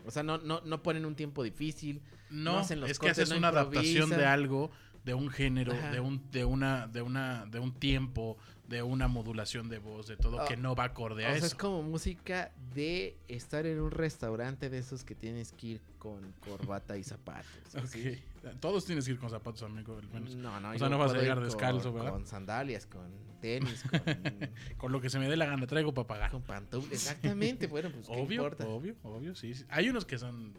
[0.05, 2.01] o sea, no, no, no ponen un tiempo difícil.
[2.29, 4.71] No, no hacen los es que haces no una adaptación de algo,
[5.05, 5.91] de un género, Ajá.
[5.91, 8.37] de un, de una, de una, de un tiempo,
[8.67, 11.45] de una modulación de voz, de todo que no va acorde O a sea, eso.
[11.47, 16.33] es como música de estar en un restaurante de esos que tienes que ir con
[16.39, 17.47] corbata y zapatos.
[17.75, 18.17] Ok.
[18.59, 20.35] Todos tienes que ir con zapatos, amigo, al menos.
[20.35, 22.11] No, no, O sea, no vas a llegar con- descalzo, ¿verdad?
[22.11, 23.03] Con sandalias, con
[23.41, 24.01] tenis, con,
[24.77, 26.31] Con lo que se me dé la gana, traigo para pagar.
[26.31, 26.91] con pantuflas.
[26.93, 28.67] Exactamente, bueno, pues ¿qué Obvio, importa?
[28.67, 29.65] obvio, obvio, sí, sí.
[29.69, 30.53] Hay unos que son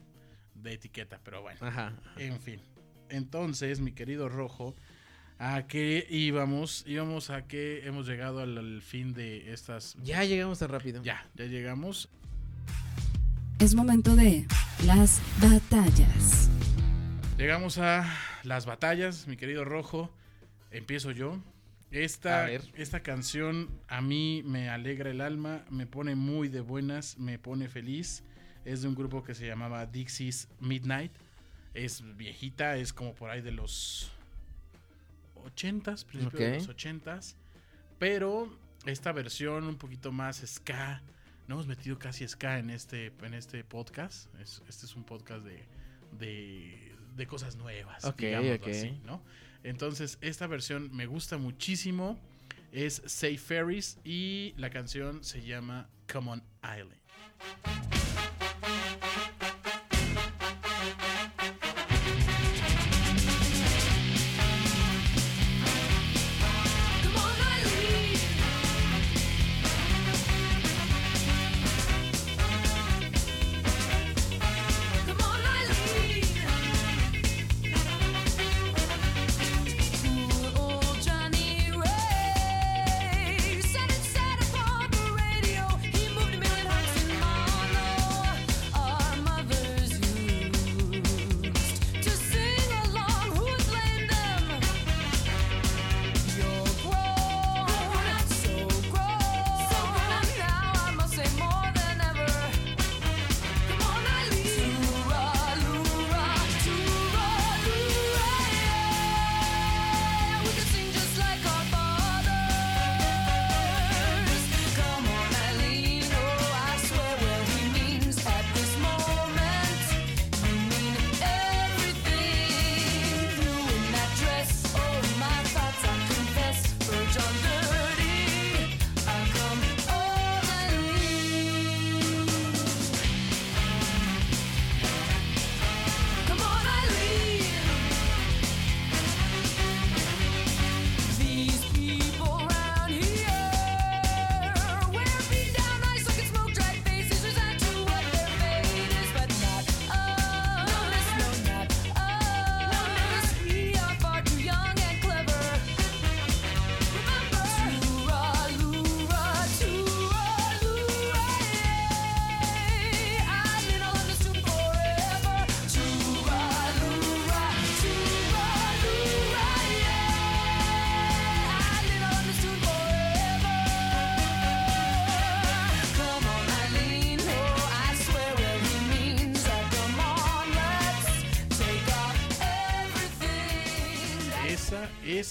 [0.54, 1.58] de etiqueta, pero bueno.
[1.62, 1.92] Ajá.
[2.16, 2.60] En fin.
[3.10, 4.74] Entonces, mi querido Rojo,
[5.38, 6.84] ¿a qué íbamos?
[6.86, 9.96] Íbamos a que hemos llegado al, al fin de estas...
[10.02, 11.02] Ya llegamos tan rápido.
[11.02, 12.08] Ya, ya llegamos.
[13.58, 14.46] Es momento de
[14.86, 16.48] las batallas.
[17.36, 18.06] Llegamos a
[18.44, 20.10] las batallas, mi querido Rojo.
[20.70, 21.40] Empiezo yo.
[21.90, 27.38] Esta, esta canción a mí me alegra el alma, me pone muy de buenas, me
[27.38, 28.24] pone feliz.
[28.64, 31.12] Es de un grupo que se llamaba Dixie's Midnight.
[31.74, 34.12] Es viejita, es como por ahí de los
[35.56, 37.34] 80s, principios de los 80s.
[37.98, 38.56] Pero
[38.86, 41.02] esta versión un poquito más ska.
[41.46, 44.34] No hemos metido casi ska en este, en este podcast.
[44.40, 45.62] Es- este es un podcast de,
[46.18, 48.04] de, de cosas nuevas.
[48.04, 48.22] Ok.
[48.66, 49.22] así, ¿no?
[49.62, 52.18] Entonces, esta versión me gusta muchísimo.
[52.72, 58.03] Es Say Ferries y la canción se llama Come on Island.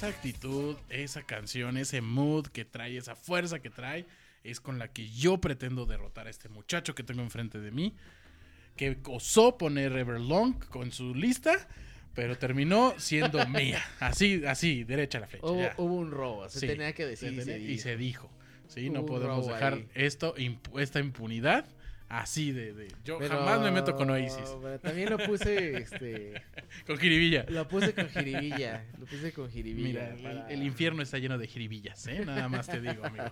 [0.04, 4.06] Esa actitud, esa canción, ese mood que trae, esa fuerza que trae,
[4.44, 7.96] es con la que yo pretendo derrotar a este muchacho que tengo enfrente de mí,
[8.76, 11.68] que osó poner Everlong con su lista,
[12.14, 13.82] pero terminó siendo mía.
[14.00, 15.46] Así, así, derecha a la flecha.
[15.48, 17.30] Hubo, un robo, se Sí, tenía que decir.
[17.30, 17.84] Se y se tenía- y dijo.
[17.84, 18.30] se dijo.
[18.68, 19.88] Sí, Hubo no podemos dejar ahí.
[19.94, 20.36] esto,
[20.78, 21.66] esta impunidad
[22.22, 22.74] así de...
[22.74, 24.56] de- yo Pero- jamás me meto con Oasis.
[24.62, 26.34] pero también lo puse, este,
[26.88, 27.46] Con jiribilla.
[27.50, 29.88] lo puse con jiribilla, lo puse con jiribilla.
[29.88, 32.24] Mira, el, para- el infierno está lleno de jiribillas, ¿eh?
[32.26, 33.32] Nada más te digo, amigo.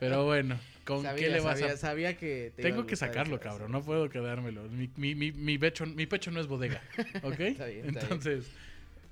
[0.00, 1.76] Pero bueno, ¿con Sabía, qué le vas a...?
[1.76, 3.70] sabía que te Tengo que sacarlo, cabrón.
[3.72, 4.64] No puedo quedármelo.
[4.64, 6.80] Mi, mi, mi, mi pecho, mi pecho no es bodega,
[7.22, 7.40] ¿ok?
[7.40, 8.46] Está bien, está Entonces,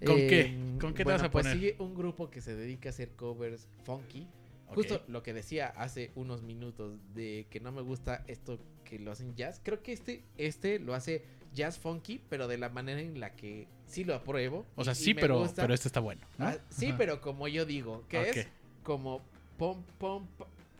[0.05, 0.41] ¿con qué?
[0.41, 1.59] Eh, ¿Con qué te bueno, vas a pues poner?
[1.59, 4.27] sigue un grupo que se dedica a hacer covers funky.
[4.73, 8.61] Justo lo que decía hace unos minutos de que no me gusta esto
[8.91, 9.61] que lo hacen jazz.
[9.63, 11.25] Creo que este, este lo hace
[11.55, 14.67] jazz funky, pero de la manera en la que sí lo apruebo.
[14.75, 15.63] O sea, y- sí, pero, gusta.
[15.63, 16.49] pero este está bueno, ¿no?
[16.49, 16.99] Ah, sí, Ajá.
[16.99, 18.47] pero como yo digo, que es
[18.83, 19.23] como
[19.57, 20.27] pom pom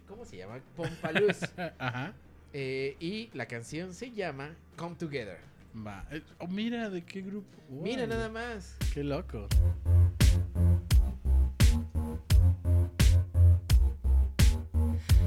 [0.09, 0.61] ¿cómo se llama?
[0.77, 1.39] Pompaluz.
[1.79, 2.13] Ajá.
[2.53, 5.39] Eh, y la canción se llama Come Together.
[5.87, 6.05] Va.
[6.11, 7.49] Eh, oh, mira, ¿de qué grupo?
[7.69, 8.77] Mira nada más.
[8.93, 9.47] Qué loco.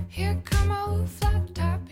[0.10, 1.83] Here come old flat top,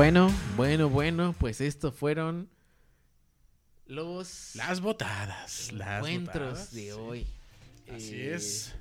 [0.00, 2.48] Bueno, bueno, bueno, pues estos fueron
[3.84, 5.72] los Las botadas.
[5.72, 6.90] Las encuentros botadas, de sí.
[6.92, 7.26] hoy.
[7.94, 8.74] Así Eh, es.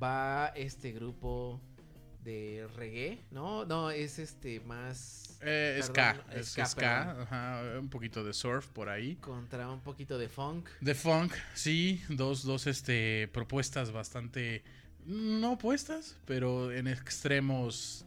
[0.00, 1.60] Va este grupo
[2.22, 3.64] de reggae, ¿no?
[3.64, 6.24] No, es este más Eh, perdón, ska.
[6.38, 7.04] Es ska, ska.
[7.06, 7.22] perdón.
[7.22, 9.16] Ajá, un poquito de surf por ahí.
[9.16, 10.68] contra un poquito de funk.
[10.80, 14.62] De funk, sí, dos, dos este, propuestas bastante
[15.04, 18.06] no opuestas, pero en extremos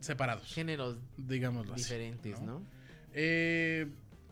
[0.00, 1.82] separados, Géneros digámoslo así.
[1.82, 2.62] diferentes, ¿no?
[3.14, 3.86] Eh,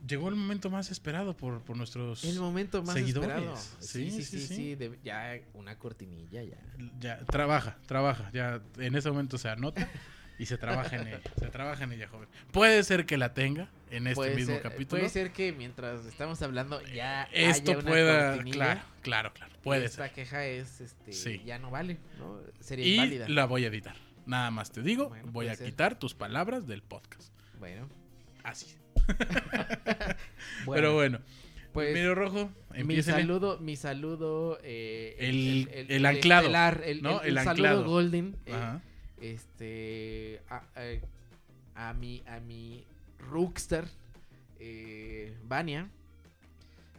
[0.06, 2.24] llegó el momento más esperado por, por nuestros...
[2.24, 3.28] El momento más seguidores.
[3.30, 3.56] esperado.
[3.80, 4.54] Sí, Sí, sí, sí, sí, sí.
[4.56, 6.58] sí, de- ya una cortinilla ya.
[7.00, 9.88] Ya, trabaja, trabaja, ya en ese momento se anota
[10.38, 12.28] y se trabaja en ella, se trabaja en ella, joven.
[12.52, 15.00] Puede ser que la tenga en este puede mismo ser, capítulo.
[15.00, 19.54] Puede ser que mientras estamos hablando ya Esto haya una pueda, cortinilla, claro, claro, claro,
[19.64, 20.14] puede esta ser.
[20.14, 21.42] queja es, este, Sí.
[21.44, 22.38] ya no vale, ¿no?
[22.60, 23.28] Sería Y inválida.
[23.28, 23.96] la voy a editar.
[24.26, 25.66] Nada más te digo, Bueno, voy a ser.
[25.70, 27.32] quitar tus palabras del podcast.
[27.58, 27.88] Bueno,
[28.42, 28.74] Así.
[29.04, 29.06] bueno,
[30.74, 31.20] Pero bueno,
[31.72, 32.50] pues Miro Rojo,
[32.84, 37.22] mi saludo, mi saludo, eh, El- el anclado, estelar, el, ¿no?
[37.22, 37.84] el- saludo anclado.
[37.84, 38.82] golden, eh, Ajá.
[39.20, 40.56] este, a,
[41.74, 42.84] a- a mi, a mi
[43.18, 43.86] rockstar,
[44.58, 45.88] eh, Vania.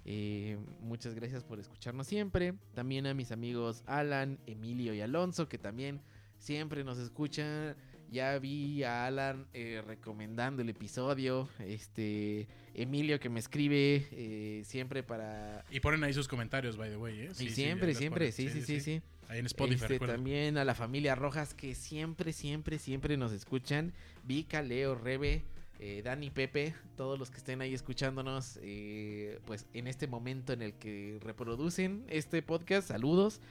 [0.06, 2.54] Eh, muchas gracias por escucharnos siempre.
[2.74, 6.00] También a mis amigos Alan, Emilio y Alonso, que también
[6.38, 7.76] siempre nos escuchan.
[8.10, 11.50] Ya vi a Alan eh, recomendando el episodio.
[11.60, 12.48] Este.
[12.74, 15.66] Emilio que me escribe eh, siempre para.
[15.72, 17.30] Y ponen ahí sus comentarios, by the way, ¿eh?
[17.34, 19.02] Sí, y siempre, siempre, sí, sí, sí, sí.
[19.28, 23.94] Ahí en Spotify, Este, también a la familia Rojas que siempre, siempre, siempre nos escuchan.
[24.24, 25.44] Vika, Leo, Rebe,
[25.80, 30.62] eh, Dani, Pepe, todos los que estén ahí escuchándonos, eh, pues en este momento en
[30.62, 33.42] el que reproducen este podcast, saludos.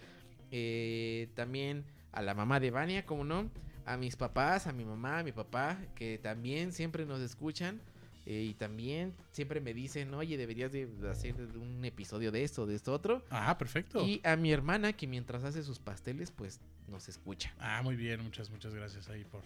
[0.51, 1.85] Eh, también
[2.17, 3.51] a la mamá de Vania, como no,
[3.85, 7.81] a mis papás, a mi mamá, a mi papá, que también siempre nos escuchan.
[8.29, 12.75] eh, y también siempre me dicen, oye, deberías de hacer un episodio de esto, de
[12.75, 13.25] esto otro.
[13.31, 14.05] Ah, perfecto.
[14.05, 16.59] Y a mi hermana, que mientras hace sus pasteles, pues
[16.89, 17.55] nos escucha.
[17.61, 19.43] Ah, muy bien, muchas, muchas gracias ahí por,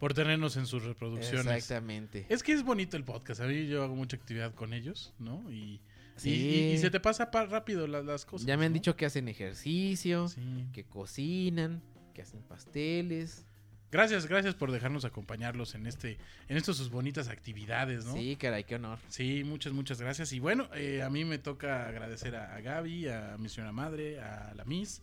[0.00, 1.46] por tenernos en sus reproducciones.
[1.46, 2.26] Exactamente.
[2.28, 3.40] Es que es bonito el podcast.
[3.42, 5.48] A mí yo hago mucha actividad con ellos, ¿no?
[5.52, 5.80] Y,
[6.16, 6.30] Sí.
[6.30, 8.44] y, y se te pasa pa- rápido la- las cosas.
[8.46, 8.74] ya me han ¿no?
[8.74, 10.66] dicho que hacen ejercicio, Sí.
[10.72, 11.80] que cocinan,
[12.16, 13.44] que hacen pasteles.
[13.92, 16.16] Gracias, gracias por dejarnos acompañarlos en este,
[16.48, 18.14] en estas sus bonitas actividades, ¿no?
[18.14, 18.98] Sí, caray, qué honor.
[19.08, 20.32] Sí, muchas, muchas gracias.
[20.32, 24.18] Y bueno, eh, a mí me toca agradecer a, a Gaby, a mi señora madre,
[24.18, 25.02] a la Miss,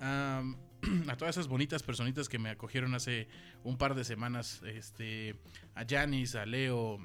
[0.00, 0.42] a,
[1.08, 3.26] a todas esas bonitas personitas que me acogieron hace
[3.64, 4.60] un par de semanas.
[4.66, 5.36] Este,
[5.74, 6.98] a Janis, a Leo,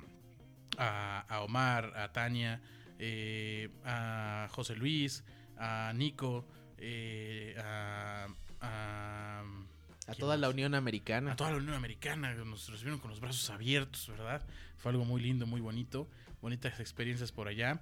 [0.78, 2.62] a, a Omar, a Tania,
[2.99, 5.24] eh, a José Luis,
[5.58, 6.45] a Nico,
[6.78, 8.28] eh, a,
[8.62, 10.49] a- A ¿quién toda la?
[10.49, 11.32] Unión Americana.
[11.32, 14.45] a toda la Unión Americana, nos recibieron con los brazos abiertos, ¿verdad?
[14.78, 16.08] Fue algo muy lindo, muy bonito,
[16.41, 17.82] bonitas experiencias por allá.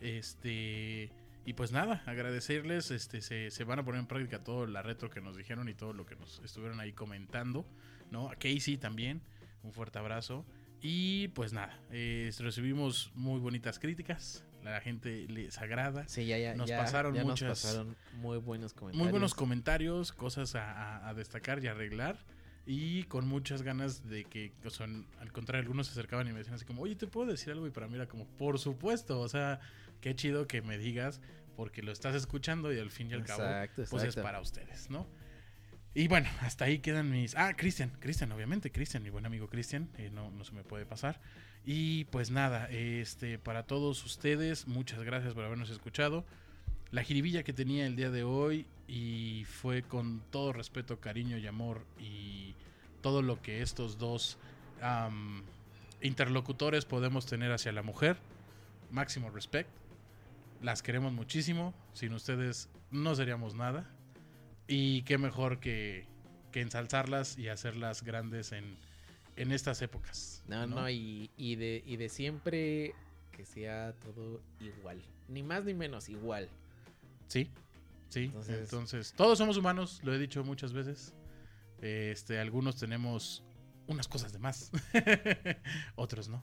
[0.00, 1.10] Este,
[1.46, 5.08] y pues nada, agradecerles, este, se, se van a poner en práctica todo la retro
[5.10, 7.64] que nos dijeron y todo lo que nos estuvieron ahí comentando,
[8.10, 8.28] ¿no?
[8.28, 9.22] A Casey también,
[9.62, 10.44] un fuerte abrazo.
[10.82, 16.06] Y pues nada, eh, recibimos muy bonitas críticas, la gente les agrada.
[16.08, 16.54] Sí, ya, ya.
[16.54, 19.02] Nos ya- pasaron ya muchas- Nos pasaron muy buenos comentarios.
[19.04, 22.18] Muy buenos comentarios, cosas a, a- a destacar y arreglar.
[22.64, 24.86] Y con muchas ganas de que, o sea,
[25.20, 27.66] al contrario, algunos se acercaban y me decían así como, oye, ¿te puedo decir algo?
[27.66, 29.58] Y para mí era como, por supuesto, o sea,
[30.00, 31.20] qué chido que me digas
[31.56, 34.90] porque lo estás escuchando y al fin y al cabo, Exacto, pues es para ustedes,
[34.90, 35.08] ¿no?
[35.94, 37.34] Y bueno, hasta ahí quedan mis...
[37.36, 40.86] Ah, Cristian, Cristian, obviamente, Cristian, mi buen amigo Cristian, eh, no, no se me puede
[40.86, 41.20] pasar.
[41.64, 46.24] Y pues nada, este, para todos ustedes, muchas gracias por habernos escuchado.
[46.90, 51.46] La jiribilla que tenía el día de hoy y fue con todo respeto, cariño y
[51.46, 52.54] amor y
[53.00, 54.38] todo lo que estos dos
[54.80, 55.42] am,
[56.00, 58.16] interlocutores podemos tener hacia la mujer.
[58.90, 59.70] Máximo respect.
[60.60, 61.72] Las queremos muchísimo.
[61.94, 63.88] Sin ustedes no seríamos nada.
[64.66, 66.06] Y qué mejor que,
[66.50, 68.76] que ensalzarlas y hacerlas grandes en,
[69.36, 70.42] en estas épocas.
[70.46, 72.94] No, no, y, y de, y de siempre
[73.32, 75.02] que sea todo igual.
[75.28, 76.48] Ni más ni menos, igual.
[77.28, 77.48] Sí,
[78.08, 78.24] sí.
[78.24, 81.14] Entonces- Entonces, todos somos humanos, lo he dicho muchas veces.
[81.80, 83.42] Este, algunos tenemos
[83.88, 84.70] unas cosas de más,
[85.96, 86.42] otros no.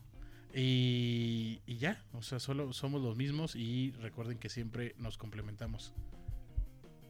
[0.54, 5.94] Y, y ya, o sea, solo somos los mismos y recuerden que siempre nos complementamos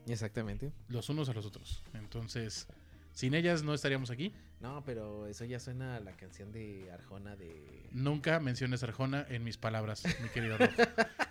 [0.08, 0.72] Exactamente.
[0.88, 1.84] los unos a los otros.
[1.94, 2.68] Entonces,
[3.14, 4.34] sin ellas no estaríamos aquí.
[4.60, 7.88] No, pero eso ya suena a la canción de Arjona de...
[7.92, 10.74] Nunca menciones Arjona en mis palabras, mi querido Rojo.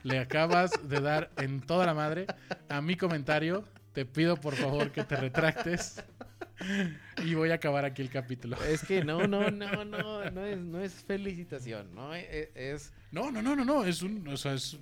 [0.02, 2.26] Le acabas de dar en toda la madre
[2.70, 3.64] a mi comentario.
[3.92, 6.02] Te pido por favor que te retractes.
[7.24, 8.56] Y voy a acabar aquí el capítulo.
[8.64, 12.14] Es que no, no, no, no, no es, no es felicitación, ¿no?
[12.14, 13.84] E- e- Es, No, no, no, no, no.
[13.84, 14.26] Es un.
[14.28, 14.76] O sea, es.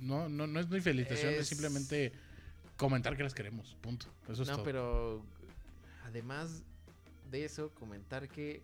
[0.00, 2.12] No, no, no es ni felicitación, es, Es- simplemente
[2.76, 3.76] comentar que las queremos.
[3.80, 4.06] Punto.
[4.28, 4.64] Eso es no, todo.
[4.64, 5.26] pero
[6.06, 6.62] además
[7.30, 8.62] de eso, comentar que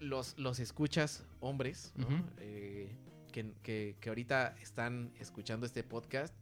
[0.00, 2.06] los, los escuchas hombres, ¿no?
[2.38, 2.88] Eh,
[3.32, 6.34] que, que- que ahorita están escuchando este podcast,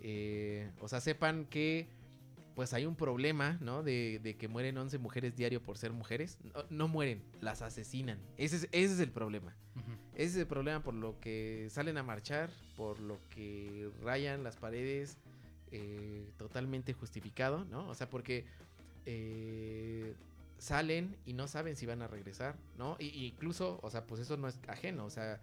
[0.00, 1.88] eh, o sea, sepan que
[2.54, 3.82] pues hay un problema, ¿no?
[3.82, 6.36] De, de que mueren 11 mujeres diario por ser mujeres.
[6.54, 8.18] No, no mueren, las asesinan.
[8.36, 9.56] Ese es, ese es el problema.
[10.14, 14.56] Ese es el problema por lo que salen a marchar, por lo que rayan las
[14.56, 15.16] paredes,
[15.70, 17.88] eh, totalmente justificado, ¿no?
[17.88, 18.44] O sea, porque
[19.06, 20.14] eh,
[20.58, 22.96] salen y no saben si van a regresar, ¿no?
[22.98, 25.40] Y, y incluso, o sea, pues eso no es ajeno, o sea,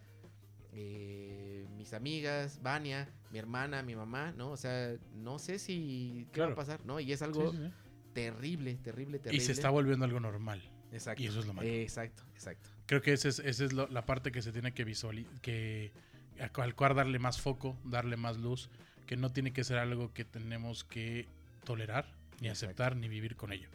[0.74, 4.52] eh, mis amigas, Vania, mi hermana, mi mamá, ¿no?
[4.52, 7.00] O sea, no sé si qué va a pasar, ¿no?
[7.00, 7.74] Y es algo sí, sí.
[8.14, 9.46] terrible, terrible, Y terrible.
[9.46, 10.62] se está volviendo algo normal.
[10.92, 11.22] Exacto.
[11.22, 11.68] y eso es lo malo.
[11.70, 12.68] Exacto, exacto.
[12.88, 15.92] Creo que esa es, esa es lo- la parte que se tiene que visualizar, que
[16.40, 18.72] al cual darle más foco, darle más luz,
[19.06, 21.28] que no tiene que ser algo que tenemos que
[21.64, 22.08] tolerar,
[22.42, 22.68] ni Exacto.
[22.68, 23.70] aceptar, ni vivir con ello.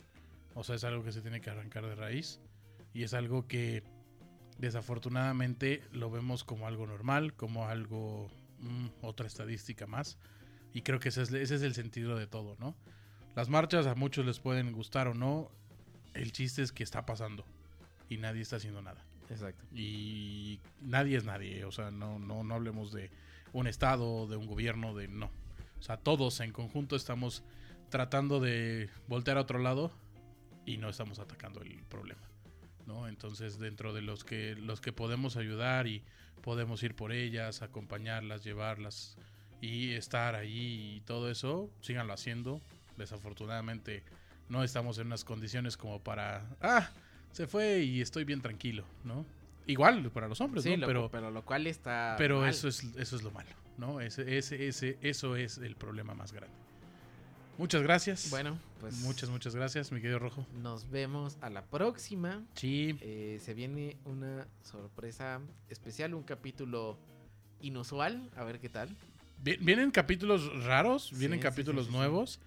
[0.55, 2.41] O sea, es algo que se tiene que arrancar de raíz
[2.93, 3.83] y es algo que
[4.59, 10.19] desafortunadamente lo vemos como algo normal, como algo, mm, otra estadística más.
[10.73, 12.75] Y creo que ese es, ese es el sentido de todo, ¿no?
[13.35, 15.51] Las marchas a muchos les pueden gustar o no,
[16.15, 17.45] El chiste es que está pasando
[18.09, 19.05] y nadie está haciendo nada.
[19.31, 19.65] Exacto.
[19.75, 23.11] Y nadie es nadie, o sea, no, no, no hablemos de
[23.53, 25.31] un estado, de un gobierno, de no.
[25.81, 27.43] O sea, todos en conjunto estamos
[27.91, 29.93] tratando de voltear a otro lado
[30.67, 32.23] y no estamos atacando el problema.
[32.87, 33.09] ¿no?
[33.09, 36.03] Entonces, dentro de los que los que podemos ayudar y
[36.43, 39.17] podemos ir por ellas, acompañarlas, llevarlas
[39.61, 42.61] y estar ahí y todo eso, síganlo haciendo.
[42.97, 44.03] Desafortunadamente
[44.49, 46.91] no estamos en unas condiciones como para ah,
[47.33, 49.25] se fue y estoy bien tranquilo, ¿no?
[49.67, 50.77] Igual para los hombres, Sí, ¿no?
[50.83, 52.15] lo- pero pero, lo cual está.
[52.19, 52.51] pero mal.
[52.51, 54.01] eso es eso es lo malo, ¿no?
[54.03, 56.55] Ese, ese, ese, eso es el problema más grande.
[57.59, 58.31] Muchas gracias.
[58.31, 58.95] Bueno, pues.
[58.99, 60.47] muchas, muchas gracias, mi querido Rojo.
[60.61, 62.43] Nos vemos a la próxima.
[62.55, 66.99] Sí, Eh, se viene una sorpresa especial, un capítulo
[67.61, 68.29] inusual.
[68.37, 68.95] A ver qué tal.
[69.43, 71.99] vi- vienen capítulos raros, vienen Sí, capítulos sí, sí, sí.
[71.99, 72.41] nuevos.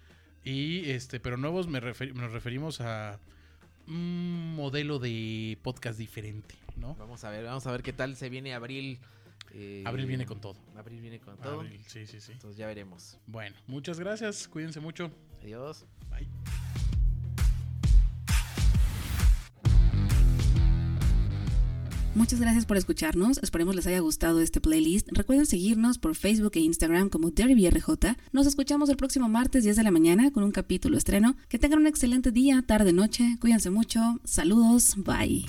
[0.44, 3.18] Y este, pero nuevos me refer- nos referimos a
[3.86, 6.94] un modelo de podcast diferente, ¿no?
[6.96, 8.98] Vamos a ver, vamos a ver qué tal se viene abril.
[9.54, 10.56] Eh, Abril viene con todo.
[10.76, 11.60] Abril viene con todo.
[11.60, 12.32] Abril, sí, sí, sí.
[12.32, 13.18] Entonces ya veremos.
[13.26, 15.10] Bueno, muchas gracias, cuídense mucho.
[15.42, 15.84] Adiós.
[16.10, 16.28] Bye.
[22.18, 25.06] Muchas gracias por escucharnos, esperemos les haya gustado este playlist.
[25.12, 28.16] Recuerden seguirnos por Facebook e Instagram como DerbyRJ.
[28.32, 31.36] Nos escuchamos el próximo martes 10 de la mañana con un capítulo estreno.
[31.48, 33.36] Que tengan un excelente día, tarde, noche.
[33.40, 34.00] Cuídense mucho.
[34.24, 34.96] Saludos.
[34.96, 35.46] Bye.